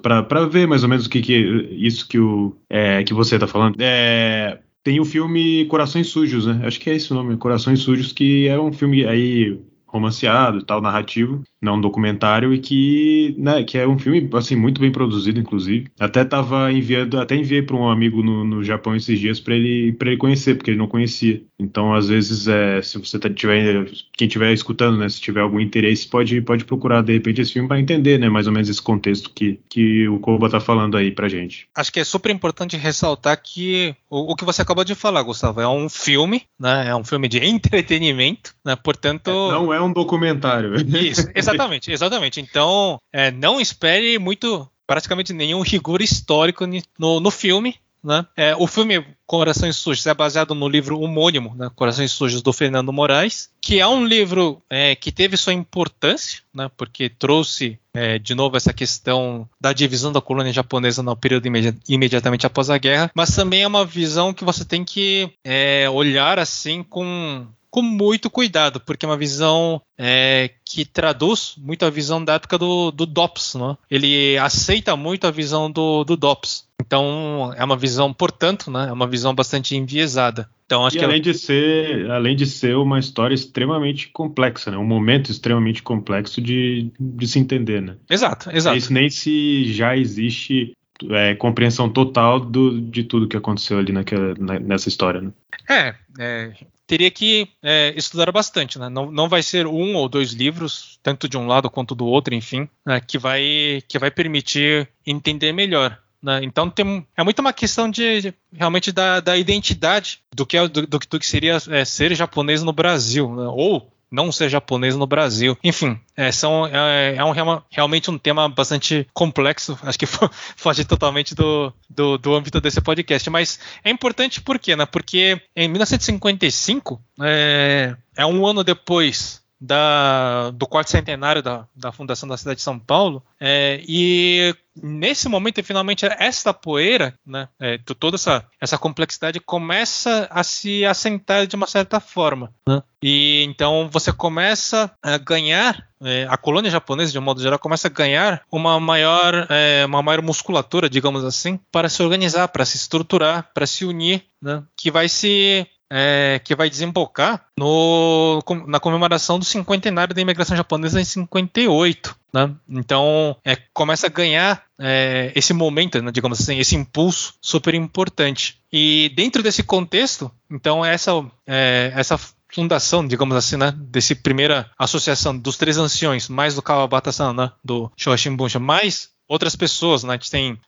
[0.01, 1.33] para ver mais ou menos o que, que
[1.71, 3.75] isso que, o, é, que você está falando.
[3.79, 6.61] É, tem o filme Corações Sujos, né?
[6.63, 10.81] Acho que é esse o nome, Corações Sujos, que é um filme aí romanceado tal,
[10.81, 15.39] narrativo, não um documentário, e que, né, que é um filme, assim, muito bem produzido,
[15.39, 15.87] inclusive.
[15.99, 19.95] Até tava enviando, até enviei para um amigo no, no Japão esses dias para ele,
[19.99, 21.41] ele conhecer, porque ele não conhecia.
[21.59, 25.59] Então, às vezes, é, se você tá, tiver, quem estiver escutando, né, se tiver algum
[25.59, 28.81] interesse, pode, pode procurar, de repente, esse filme para entender, né, mais ou menos esse
[28.81, 31.67] contexto que, que o Koba tá falando aí pra gente.
[31.75, 35.59] Acho que é super importante ressaltar que o, o que você acabou de falar, Gustavo,
[35.59, 39.29] é um filme, né, é um filme de entretenimento, né, portanto...
[39.29, 40.75] É, não é um documentário.
[40.75, 42.41] Isso, exatamente, exatamente.
[42.41, 46.65] Então, é, não espere muito, praticamente nenhum rigor histórico
[46.97, 48.25] no, no filme, né?
[48.35, 51.69] É, o filme Corações Sujos é baseado no livro homônimo, né?
[51.75, 56.69] Corações Sujos, do Fernando Moraes, que é um livro é, que teve sua importância, né?
[56.75, 61.77] porque trouxe é, de novo essa questão da divisão da colônia japonesa no período imedi
[61.87, 66.39] imediatamente após a guerra, mas também é uma visão que você tem que é, olhar
[66.39, 72.23] assim com com muito cuidado, porque é uma visão é, que traduz muito a visão
[72.23, 73.55] da época do, do DOPS.
[73.55, 73.77] Né?
[73.89, 76.67] Ele aceita muito a visão do, do DOPS.
[76.81, 80.49] Então é uma visão, portanto, né, é uma visão bastante enviesada.
[80.65, 84.77] Então, acho e que além, de ser, além de ser uma história extremamente complexa, né?
[84.77, 87.81] um momento extremamente complexo de, de se entender.
[87.81, 87.95] Né?
[88.07, 88.77] Exato, exato.
[88.77, 90.73] É nem se já existe
[91.09, 95.21] é, compreensão total do, de tudo que aconteceu ali naquela, nessa história.
[95.21, 95.31] Né?
[95.67, 96.53] É, é,
[96.89, 98.89] teria que é, estudar bastante, né?
[98.89, 102.33] Não, não vai ser um ou dois livros, tanto de um lado quanto do outro,
[102.33, 102.99] enfim, né?
[102.99, 106.01] que, vai, que vai permitir entender melhor.
[106.21, 106.39] Né?
[106.43, 110.67] Então tem, é muito uma questão de, de realmente da, da, identidade do que, é,
[110.67, 113.47] do, do, do que seria é, ser japonês no Brasil, né?
[113.47, 115.57] ou não ser japonês no Brasil.
[115.63, 117.31] Enfim, é, são, é, é um,
[117.69, 120.05] realmente um tema bastante complexo, acho que
[120.55, 124.75] foge totalmente do, do, do, âmbito desse podcast, mas é importante por quê?
[124.75, 124.85] Né?
[124.85, 132.27] Porque em 1955, é, é um ano depois da, do quarto centenário da, da fundação
[132.27, 133.23] da cidade de São Paulo.
[133.39, 140.43] É, e nesse momento, finalmente, esta poeira, né, é, toda essa, essa complexidade começa a
[140.43, 142.53] se assentar de uma certa forma.
[142.67, 142.81] Né?
[143.01, 147.87] E então você começa a ganhar, é, a colônia japonesa, de um modo geral, começa
[147.87, 152.77] a ganhar uma maior, é, uma maior musculatura, digamos assim, para se organizar, para se
[152.77, 159.39] estruturar, para se unir, né, que vai se é, que vai desembocar no, na comemoração
[159.39, 162.15] do cinquentenário da imigração japonesa em 58.
[162.31, 162.51] Né?
[162.69, 168.59] Então, é, começa a ganhar é, esse momento, né, digamos assim, esse impulso super importante.
[168.71, 171.11] E dentro desse contexto, então, essa,
[171.47, 172.19] é, essa
[172.51, 177.91] fundação, digamos assim, né, desse primeira associação dos três anciões, mais do Kawabata-san, né, do
[177.95, 180.13] Shoshim Bunsha, mais outras pessoas, né?
[180.13, 180.59] A gente tem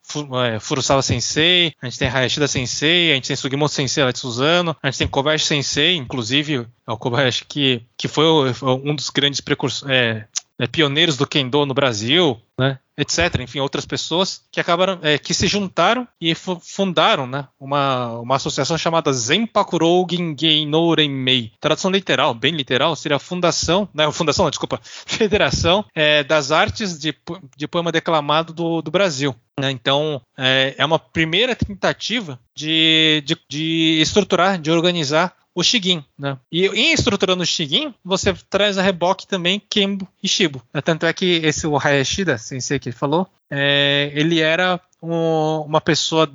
[0.45, 4.19] é, Furusawa Sensei, a gente tem Hayashida Sensei, a gente tem Sugimoto Sensei lá de
[4.19, 8.25] Suzano, a gente tem Kobayashi Sensei, inclusive, é o Kobayashi que, que foi
[8.63, 10.27] um dos grandes precursores, é,
[10.61, 12.77] é, pioneiros do Kendo no Brasil, né?
[12.95, 13.39] etc.
[13.41, 18.77] Enfim, outras pessoas que acabaram, é, que se juntaram e fundaram, né, uma, uma associação
[18.77, 20.95] chamada Zenpakurou Gingei no.
[21.59, 26.99] Tradução literal, bem literal, seria a fundação, né, fundação, não, desculpa, Federação é, das Artes
[26.99, 27.15] de,
[27.57, 29.35] de Poema Declamado do, do Brasil.
[29.59, 29.71] Né?
[29.71, 36.37] Então, é, é uma primeira tentativa de, de, de estruturar, de organizar o Shigin, né?
[36.51, 40.61] E em estruturando o Shigin, você traz a reboque também Kembo e Shibo.
[40.83, 45.81] Tanto é que esse o Hayashida, sensei que ele falou, é, ele era um, uma
[45.81, 46.31] pessoa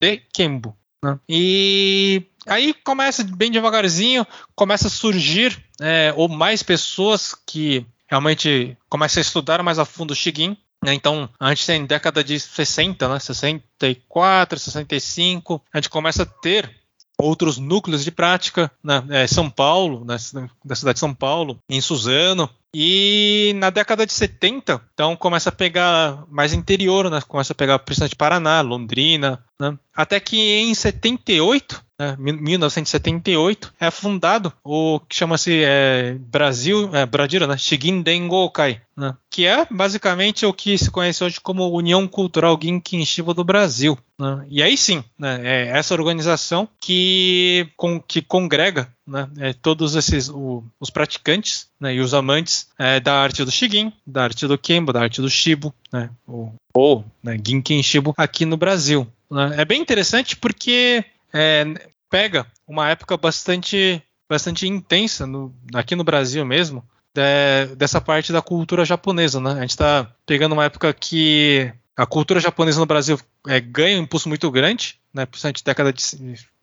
[0.00, 0.76] de Kembo.
[1.02, 1.18] Né?
[1.28, 9.20] E aí começa bem devagarzinho, começa a surgir é, ou mais pessoas que realmente começam
[9.20, 10.56] a estudar mais a fundo o Shigin.
[10.84, 10.94] Né?
[10.94, 13.18] Então, a gente tem década de 60, né?
[13.18, 16.79] 64, 65, a gente começa a ter
[17.20, 19.04] outros núcleos de prática, né?
[19.10, 20.16] é, São Paulo, né?
[20.64, 22.48] da cidade de São Paulo, em Suzano.
[22.72, 27.20] E na década de 70, então começa a pegar mais interior, né?
[27.26, 29.76] começa a pegar principalmente Paraná, Londrina, né?
[29.94, 37.46] até que em 78 né, 1978, é fundado o que chama-se é, Brasil, é, Bradira,
[37.46, 42.58] né, Shigen Dengokai, né, que é basicamente o que se conhece hoje como União Cultural
[42.60, 43.98] Ginkin Shiba do Brasil.
[44.18, 49.94] Né, e aí sim, né, é essa organização que, com, que congrega né, é, todos
[49.94, 54.46] esses o, os praticantes né, e os amantes é, da arte do Shigin, da arte
[54.46, 59.06] do Kembo, da arte do Shibo, né, o, ou né, Ginkin Shibo aqui no Brasil.
[59.30, 59.56] Né.
[59.58, 61.64] É bem interessante porque é,
[62.08, 68.42] pega uma época bastante, bastante intensa no, aqui no Brasil mesmo, de, dessa parte da
[68.42, 69.52] cultura japonesa, né?
[69.52, 74.02] A gente está pegando uma época que a cultura japonesa no Brasil é, ganha um
[74.02, 75.26] impulso muito grande, né?
[75.26, 76.02] Principalmente década de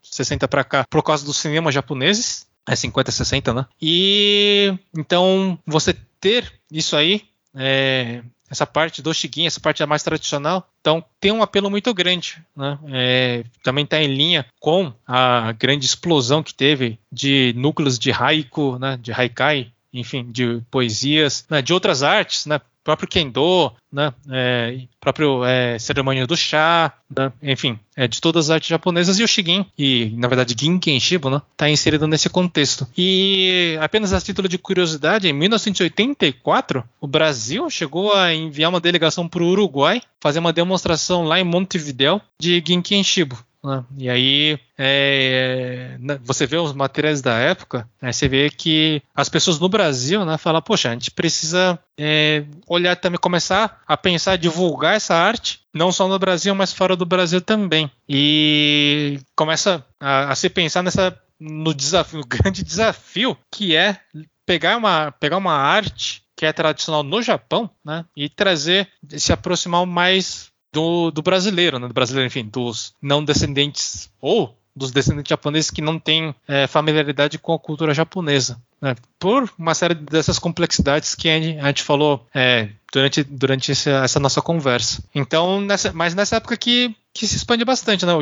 [0.02, 3.66] 60 para cá, por causa dos cinemas japoneses, é 50, 60, né?
[3.80, 7.22] E então você ter isso aí
[7.54, 12.42] é, essa parte do Shigin, essa parte mais tradicional, então tem um apelo muito grande.
[12.56, 12.78] Né?
[12.88, 18.78] É, também está em linha com a grande explosão que teve de núcleos de haiku,
[18.78, 24.80] né, de haikai, enfim, de poesias, né, de outras artes, né, próprio Kendo, né, é,
[24.98, 29.28] próprio é, cerimônia do chá, né, enfim, é, de todas as artes japonesas e o
[29.28, 32.88] Shigin, e na verdade Ginken Shibo, né, está inserido nesse contexto.
[32.96, 39.28] E apenas a título de curiosidade, em 1984, o Brasil chegou a enviar uma delegação
[39.28, 43.38] para o Uruguai fazer uma demonstração lá em Montevideo de Ginken Shibo.
[43.62, 43.84] Né?
[43.98, 49.28] E aí é, né, você vê os materiais da época, né, você vê que as
[49.28, 54.36] pessoas no Brasil né, falam, poxa, a gente precisa é, olhar também, começar a pensar,
[54.36, 57.90] divulgar essa arte, não só no Brasil, mas fora do Brasil também.
[58.08, 64.00] E começa a, a se pensar nessa no desafio, grande desafio que é
[64.46, 69.84] pegar uma, pegar uma arte que é tradicional no Japão, né, e trazer, se aproximar
[69.84, 71.88] mais do, do brasileiro, né?
[71.88, 77.38] Do brasileiro, enfim, dos não descendentes ou dos descendentes japoneses que não têm é, familiaridade
[77.38, 78.60] com a cultura japonesa.
[78.80, 78.94] Né?
[79.18, 84.40] Por uma série dessas complexidades que a gente, falou é, durante, durante essa, essa, nossa
[84.40, 85.02] conversa.
[85.12, 88.12] Então, nessa, mas nessa época que, que se expande bastante, né?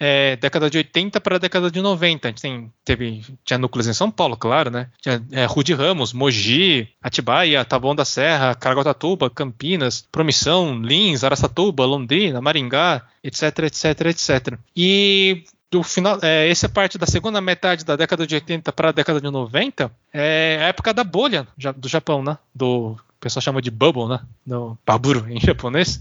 [0.00, 2.26] É, década de 80 para a década de 90.
[2.26, 4.88] A gente tem, teve, tinha núcleos em São Paulo, claro, né?
[4.98, 12.40] Tinha é, Rude Ramos, Mogi, Atibaia, Taboão da Serra, Caraguatatuba, Campinas, Promissão, Lins, Araçatuba, Londrina,
[12.40, 14.58] Maringá, etc, etc, etc.
[14.74, 18.92] E do final, é, essa parte da segunda metade da década de 80 para a
[18.92, 21.46] década de 90 é a época da bolha
[21.76, 22.38] do Japão, né?
[22.54, 24.20] Do o pessoal chama de bubble, né?
[24.46, 26.00] Do baburo em japonês.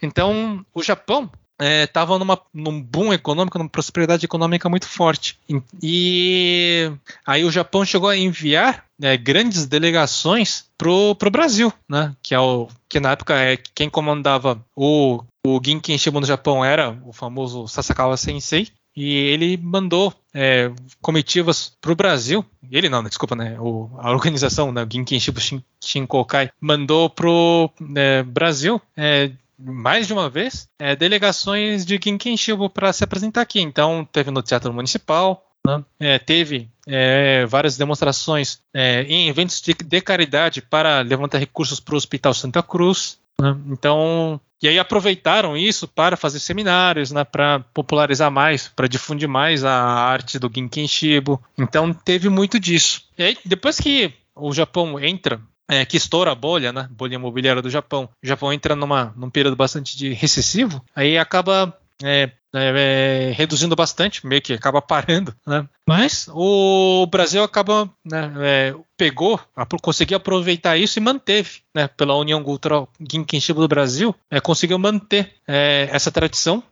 [0.00, 1.30] Então, o Japão
[1.60, 5.38] estavam é, num boom econômico, numa prosperidade econômica muito forte.
[5.82, 6.90] E
[7.26, 12.14] aí o Japão chegou a enviar né, grandes delegações pro, pro Brasil, né?
[12.22, 15.58] Que é o que na época é quem comandava o o
[15.98, 21.96] Shibu no Japão era o famoso Sasakawa Sensei e ele mandou é, comitivas para o
[21.96, 22.44] Brasil.
[22.70, 23.56] Ele não, desculpa, né?
[23.58, 29.30] O, a organização, né, o Ginken Shibu Shin, Shinkokai, mandou para o é, Brasil é,
[29.62, 33.60] mais de uma vez é, delegações de Ginken Shibu para se apresentar aqui.
[33.60, 35.84] Então teve no Teatro Municipal, né?
[35.98, 41.94] É, teve é, várias demonstrações é, em eventos de, de, caridade para levantar recursos para
[41.94, 43.18] o Hospital Santa Cruz.
[43.40, 43.56] Né?
[43.68, 49.64] Então, e aí aproveitaram isso para fazer seminários, né, para popularizar mais, para difundir mais
[49.64, 51.42] a arte do Ginken Shibo.
[51.58, 53.02] Então teve muito disso.
[53.16, 55.40] E aí, depois que o Japão entra
[55.70, 56.88] é, que estoura a bolha, né?
[56.90, 58.08] Bolha imobiliária do Japão.
[58.22, 63.76] O Japão entra numa, num período bastante de recessivo, aí acaba é, é, é, reduzindo
[63.76, 65.68] bastante, meio que acaba parando, né?
[65.86, 69.38] Mas o Brasil acaba, né, é, pegou,
[69.82, 75.34] conseguiu aproveitar isso e manteve, né, pela União Cultural Ginkenshima do Brasil, é, conseguiu manter
[75.46, 76.62] é, essa tradição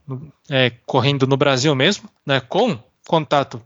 [0.49, 3.63] é, correndo no Brasil mesmo, né, com contato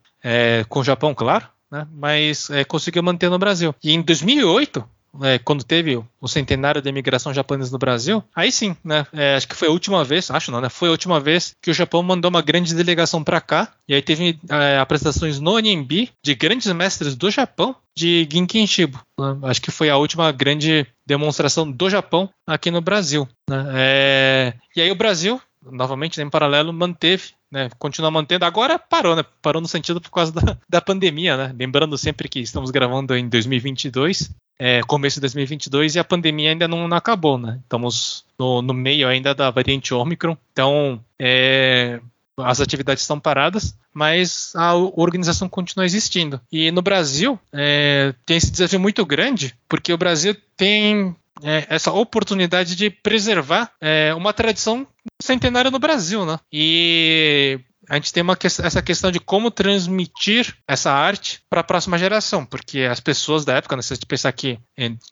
[0.69, 3.75] com o Japão, claro, né, mas conseguiu manter no Brasil.
[3.83, 4.85] E em 2008
[5.21, 9.07] é, quando teve o centenário da imigração japonesa no Brasil, aí sim, né?
[9.13, 10.69] É, acho que foi a última vez, acho não, né?
[10.69, 13.73] Foi a última vez que o Japão mandou uma grande delegação para cá.
[13.89, 18.99] E aí teve é, apresentações no Onimbi de grandes mestres do Japão de Ginken Shibo.
[19.19, 19.39] Né?
[19.43, 23.29] Acho que foi a última grande demonstração do Japão aqui no Brasil.
[23.49, 23.67] Né?
[23.75, 24.55] É...
[24.75, 25.41] E aí o Brasil,
[25.71, 28.47] novamente, né, em paralelo, manteve né, continua mantendo.
[28.47, 29.23] Agora parou, né?
[29.43, 31.55] Parou no sentido por causa da, da pandemia, né?
[31.57, 36.69] Lembrando sempre que estamos gravando em 2022 é, começo de 2022 e a pandemia ainda
[36.69, 37.59] não, não acabou, né?
[37.63, 42.01] Estamos no, no, meio ainda da variante Omicron, então é,
[42.39, 46.41] as atividades estão paradas, mas a organização continua existindo.
[46.51, 51.93] E no Brasil é, tem esse desafio muito grande, porque o Brasil tem é, essa
[51.93, 54.87] oportunidade de preservar é, uma tradição
[55.21, 56.39] centenária no Brasil, né?
[56.53, 61.99] E a gente tem uma, essa questão de como transmitir essa arte para a próxima
[61.99, 64.59] geração, porque as pessoas da época, né, se a gente pensar que,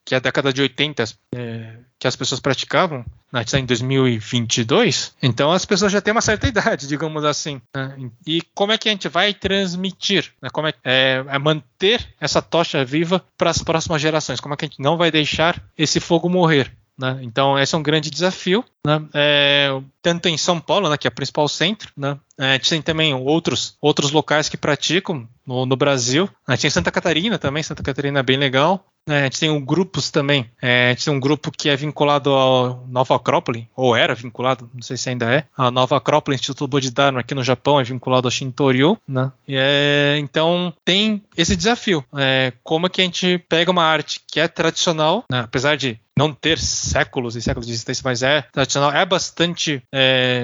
[0.04, 1.04] que a década de 80
[1.34, 6.00] é, que as pessoas praticavam, né, a gente está em 2022, então as pessoas já
[6.00, 7.60] têm uma certa idade, digamos assim.
[7.74, 8.10] Né?
[8.26, 10.32] E como é que a gente vai transmitir?
[10.40, 10.48] Né?
[10.50, 14.40] Como é, é, é manter essa tocha viva para as próximas gerações?
[14.40, 16.72] Como é que a gente não vai deixar esse fogo morrer?
[17.00, 17.18] Né?
[17.22, 19.02] Então, esse é um grande desafio, né?
[19.14, 19.70] é,
[20.02, 22.18] tanto em São Paulo, né, que é o principal centro, né?
[22.40, 26.28] É, a gente tem também outros, outros locais que praticam no, no Brasil.
[26.46, 28.86] A gente tem Santa Catarina também, Santa Catarina é bem legal.
[29.08, 30.48] É, a gente tem um grupos também.
[30.60, 34.70] É, a gente tem um grupo que é vinculado ao Nova Acrópole, ou era vinculado,
[34.72, 35.44] não sei se ainda é.
[35.56, 39.32] A Nova Acrópole, Instituto Bodhidharma aqui no Japão, é vinculado ao Shintoryu, né?
[39.48, 42.04] É, então tem esse desafio.
[42.16, 45.40] É, como é que a gente pega uma arte que é tradicional, né?
[45.40, 49.82] apesar de não ter séculos e séculos de existência, mas é tradicional, é bastante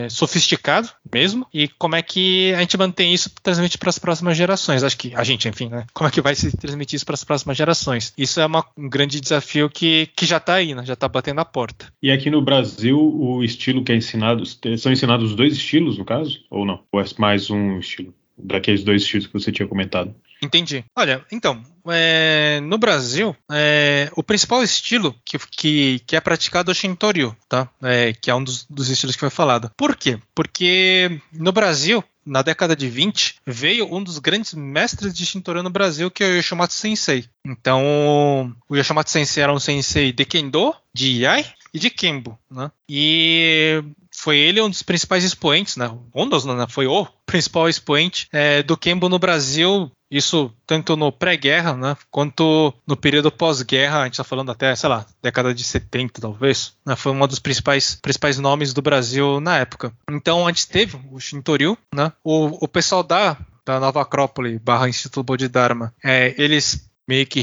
[0.08, 1.46] sofisticado mesmo.
[1.52, 4.82] E como é que a gente mantém isso transmite para as próximas gerações?
[4.82, 5.86] Acho que a gente, enfim, né?
[5.94, 8.12] Como é que vai se transmitir isso para as próximas gerações?
[8.18, 10.84] Isso é uma, um grande desafio que, que já está aí, né?
[10.84, 11.86] Já está batendo a porta.
[12.02, 14.42] E aqui no Brasil, o estilo que é ensinado,
[14.76, 16.40] são ensinados os dois estilos, no caso?
[16.50, 16.82] Ou não?
[16.90, 18.12] Ou é mais um estilo?
[18.36, 20.12] Daqueles dois estilos que você tinha comentado?
[20.46, 20.84] Entendi.
[20.94, 26.72] Olha, então, é, no Brasil, é, o principal estilo que, que, que, é praticado é
[26.72, 27.68] o Shintoryu, tá?
[27.82, 29.70] É, que é um dos, dos, estilos que foi falado.
[29.76, 30.18] Por quê?
[30.34, 35.70] Porque no Brasil, na década de 20, veio um dos grandes mestres de Shintoryu no
[35.70, 37.24] Brasil, que é o Yoshimatsu Sensei.
[37.44, 41.44] Então, o Yoshimatsu Sensei era um sensei de Kendo, de Yai
[41.76, 42.70] e de Kembo, né?
[42.88, 45.90] E foi ele um dos principais expoentes, né?
[46.14, 46.66] Um dos, né?
[46.70, 52.72] Foi o principal expoente é, do Kembo no Brasil isso tanto no pré-guerra, né, quanto
[52.86, 56.94] no período pós-guerra, a gente está falando até, sei lá, década de 70 talvez, né,
[56.96, 59.92] foi um dos principais, principais nomes do Brasil na época.
[60.10, 64.88] Então a gente teve o Shintoryu, né, o, o pessoal da, da Nova Acrópole barra
[64.88, 67.40] Instituto Bodhidharma, é, eles meio que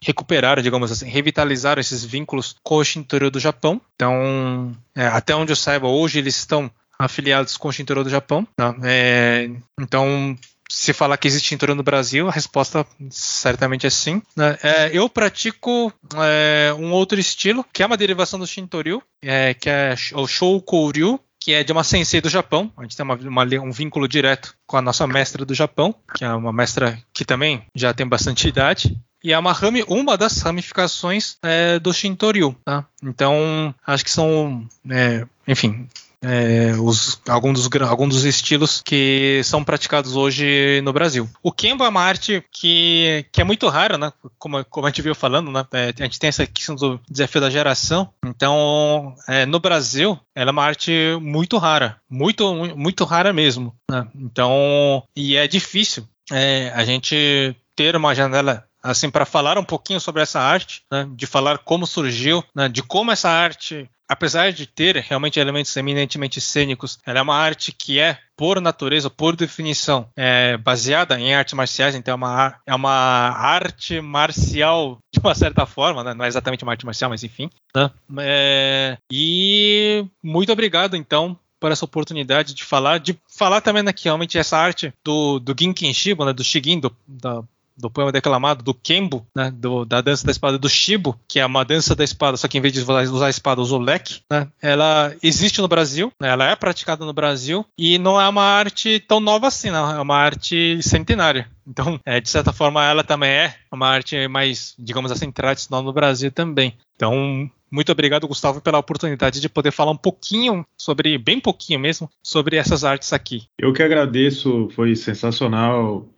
[0.00, 3.80] recuperaram, digamos assim, revitalizaram esses vínculos com o Shintoryu do Japão.
[3.96, 8.46] Então, é, até onde eu saiba, hoje eles estão afiliados com o Shintoryu do Japão.
[8.54, 8.74] Tá?
[8.84, 9.50] É,
[9.80, 10.36] então,
[10.70, 14.22] se falar que existe cinturão no Brasil, a resposta certamente é sim.
[14.36, 14.56] Né?
[14.62, 19.68] É, eu pratico é, um outro estilo, que é uma derivação do Shintoryu, é, que
[19.68, 22.72] é o Shoukouryu, que é de uma sensei do Japão.
[22.76, 26.24] A gente tem uma, uma, um vínculo direto com a nossa mestra do Japão, que
[26.24, 28.96] é uma mestra que também já tem bastante idade.
[29.22, 32.56] E é uma, rami, uma das ramificações é, do Shintoryu.
[32.64, 32.86] Tá?
[33.02, 35.88] Então, acho que são, é, enfim,
[36.22, 41.28] é, os, alguns, dos, alguns dos estilos que são praticados hoje no Brasil.
[41.42, 44.12] O Kembo é uma arte que, que é muito rara, né?
[44.38, 45.66] Como, como a gente viu falando, né?
[45.72, 48.10] É, a gente tem essa questão do desafio da geração.
[48.24, 53.74] Então, é, no Brasil, ela é uma arte muito rara, muito, muito rara mesmo.
[53.90, 54.06] Né?
[54.14, 60.00] Então, e é difícil é, a gente ter uma janela assim para falar um pouquinho
[60.00, 64.66] sobre essa arte, né, de falar como surgiu, né, de como essa arte, apesar de
[64.66, 70.08] ter realmente elementos eminentemente cênicos, ela é uma arte que é por natureza, por definição,
[70.16, 75.64] é baseada em artes marciais, então é uma, é uma arte marcial de uma certa
[75.64, 77.48] forma, né, não é exatamente uma arte marcial, mas enfim.
[77.72, 77.88] Né,
[78.18, 84.04] é, e muito obrigado então por essa oportunidade de falar, de falar também né, que
[84.04, 87.44] realmente essa arte do, do Ginken Shibo, né, do Shigin, do, da,
[87.80, 91.46] do poema declamado do Kembo, né, do, da dança da espada do Shibo, que é
[91.46, 94.20] uma dança da espada, só que em vez de usar a espada, usa o leque,
[94.30, 98.44] né, ela existe no Brasil, né, ela é praticada no Brasil e não é uma
[98.44, 101.48] arte tão nova assim, não, é uma arte centenária.
[101.66, 105.92] Então, é, de certa forma, ela também é uma arte mais, digamos assim, tradicional no
[105.92, 106.76] Brasil também.
[106.96, 112.10] Então, muito obrigado, Gustavo, pela oportunidade de poder falar um pouquinho sobre, bem pouquinho mesmo,
[112.22, 113.44] sobre essas artes aqui.
[113.58, 116.08] Eu que agradeço, foi sensacional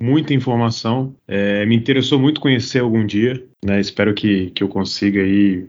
[0.00, 1.14] muita informação.
[1.26, 3.80] É, me interessou muito conhecer algum dia, né?
[3.80, 5.66] Espero que, que eu consiga aí.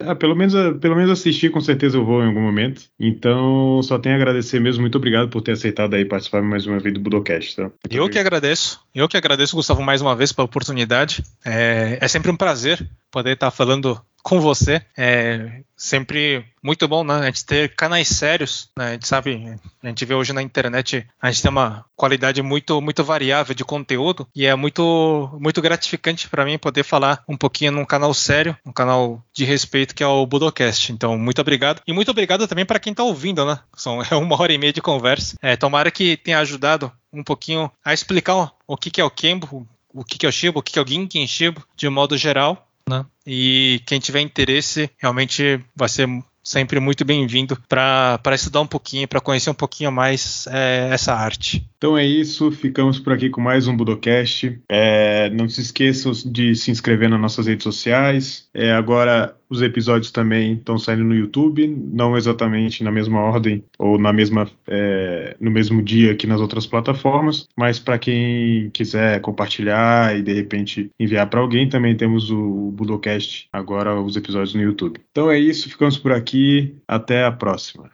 [0.00, 2.82] Ah, pelo, menos, pelo menos assistir, com certeza eu vou em algum momento.
[3.00, 4.82] Então, só tenho a agradecer mesmo.
[4.82, 7.56] Muito obrigado por ter aceitado aí participar mais uma vez do Budocast.
[7.56, 7.70] Tá?
[7.90, 8.80] eu que agradeço.
[8.94, 11.22] Eu que agradeço, Gustavo, mais uma vez pela oportunidade.
[11.44, 14.82] É, é sempre um prazer poder estar falando com você.
[14.96, 17.14] É sempre muito bom, né?
[17.14, 18.90] A gente ter canais sérios, né?
[18.90, 22.80] A gente sabe, a gente vê hoje na internet, a gente tem uma qualidade muito,
[22.80, 27.72] muito variável de conteúdo e é muito, muito gratificante para mim poder falar um pouquinho
[27.72, 30.92] num canal sério, um canal de respeito que é o Budocast.
[30.92, 33.58] Então, muito obrigado e muito obrigado também para quem está ouvindo, né?
[33.76, 35.36] São é uma hora e meia de conversa.
[35.42, 39.66] É, tomara que tenha ajudado um pouquinho a explicar o que, que é o Kembo,
[39.92, 42.16] o que, que é o Shibo, o que, que é o Ginkin Shibo, de modo
[42.16, 43.04] geral né?
[43.26, 46.08] E quem tiver interesse realmente vai ser
[46.42, 51.64] sempre muito bem-vindo para estudar um pouquinho, para conhecer um pouquinho mais é, essa arte.
[51.78, 54.60] Então é isso, ficamos por aqui com mais um Budocast.
[54.68, 58.48] É, não se esqueçam de se inscrever nas nossas redes sociais.
[58.52, 63.98] É, agora os episódios também estão saindo no YouTube, não exatamente na mesma ordem ou
[63.98, 70.16] na mesma é, no mesmo dia que nas outras plataformas, mas para quem quiser compartilhar
[70.16, 75.00] e de repente enviar para alguém, também temos o Budocast agora os episódios no YouTube.
[75.10, 77.90] Então é isso, ficamos por aqui, até a próxima.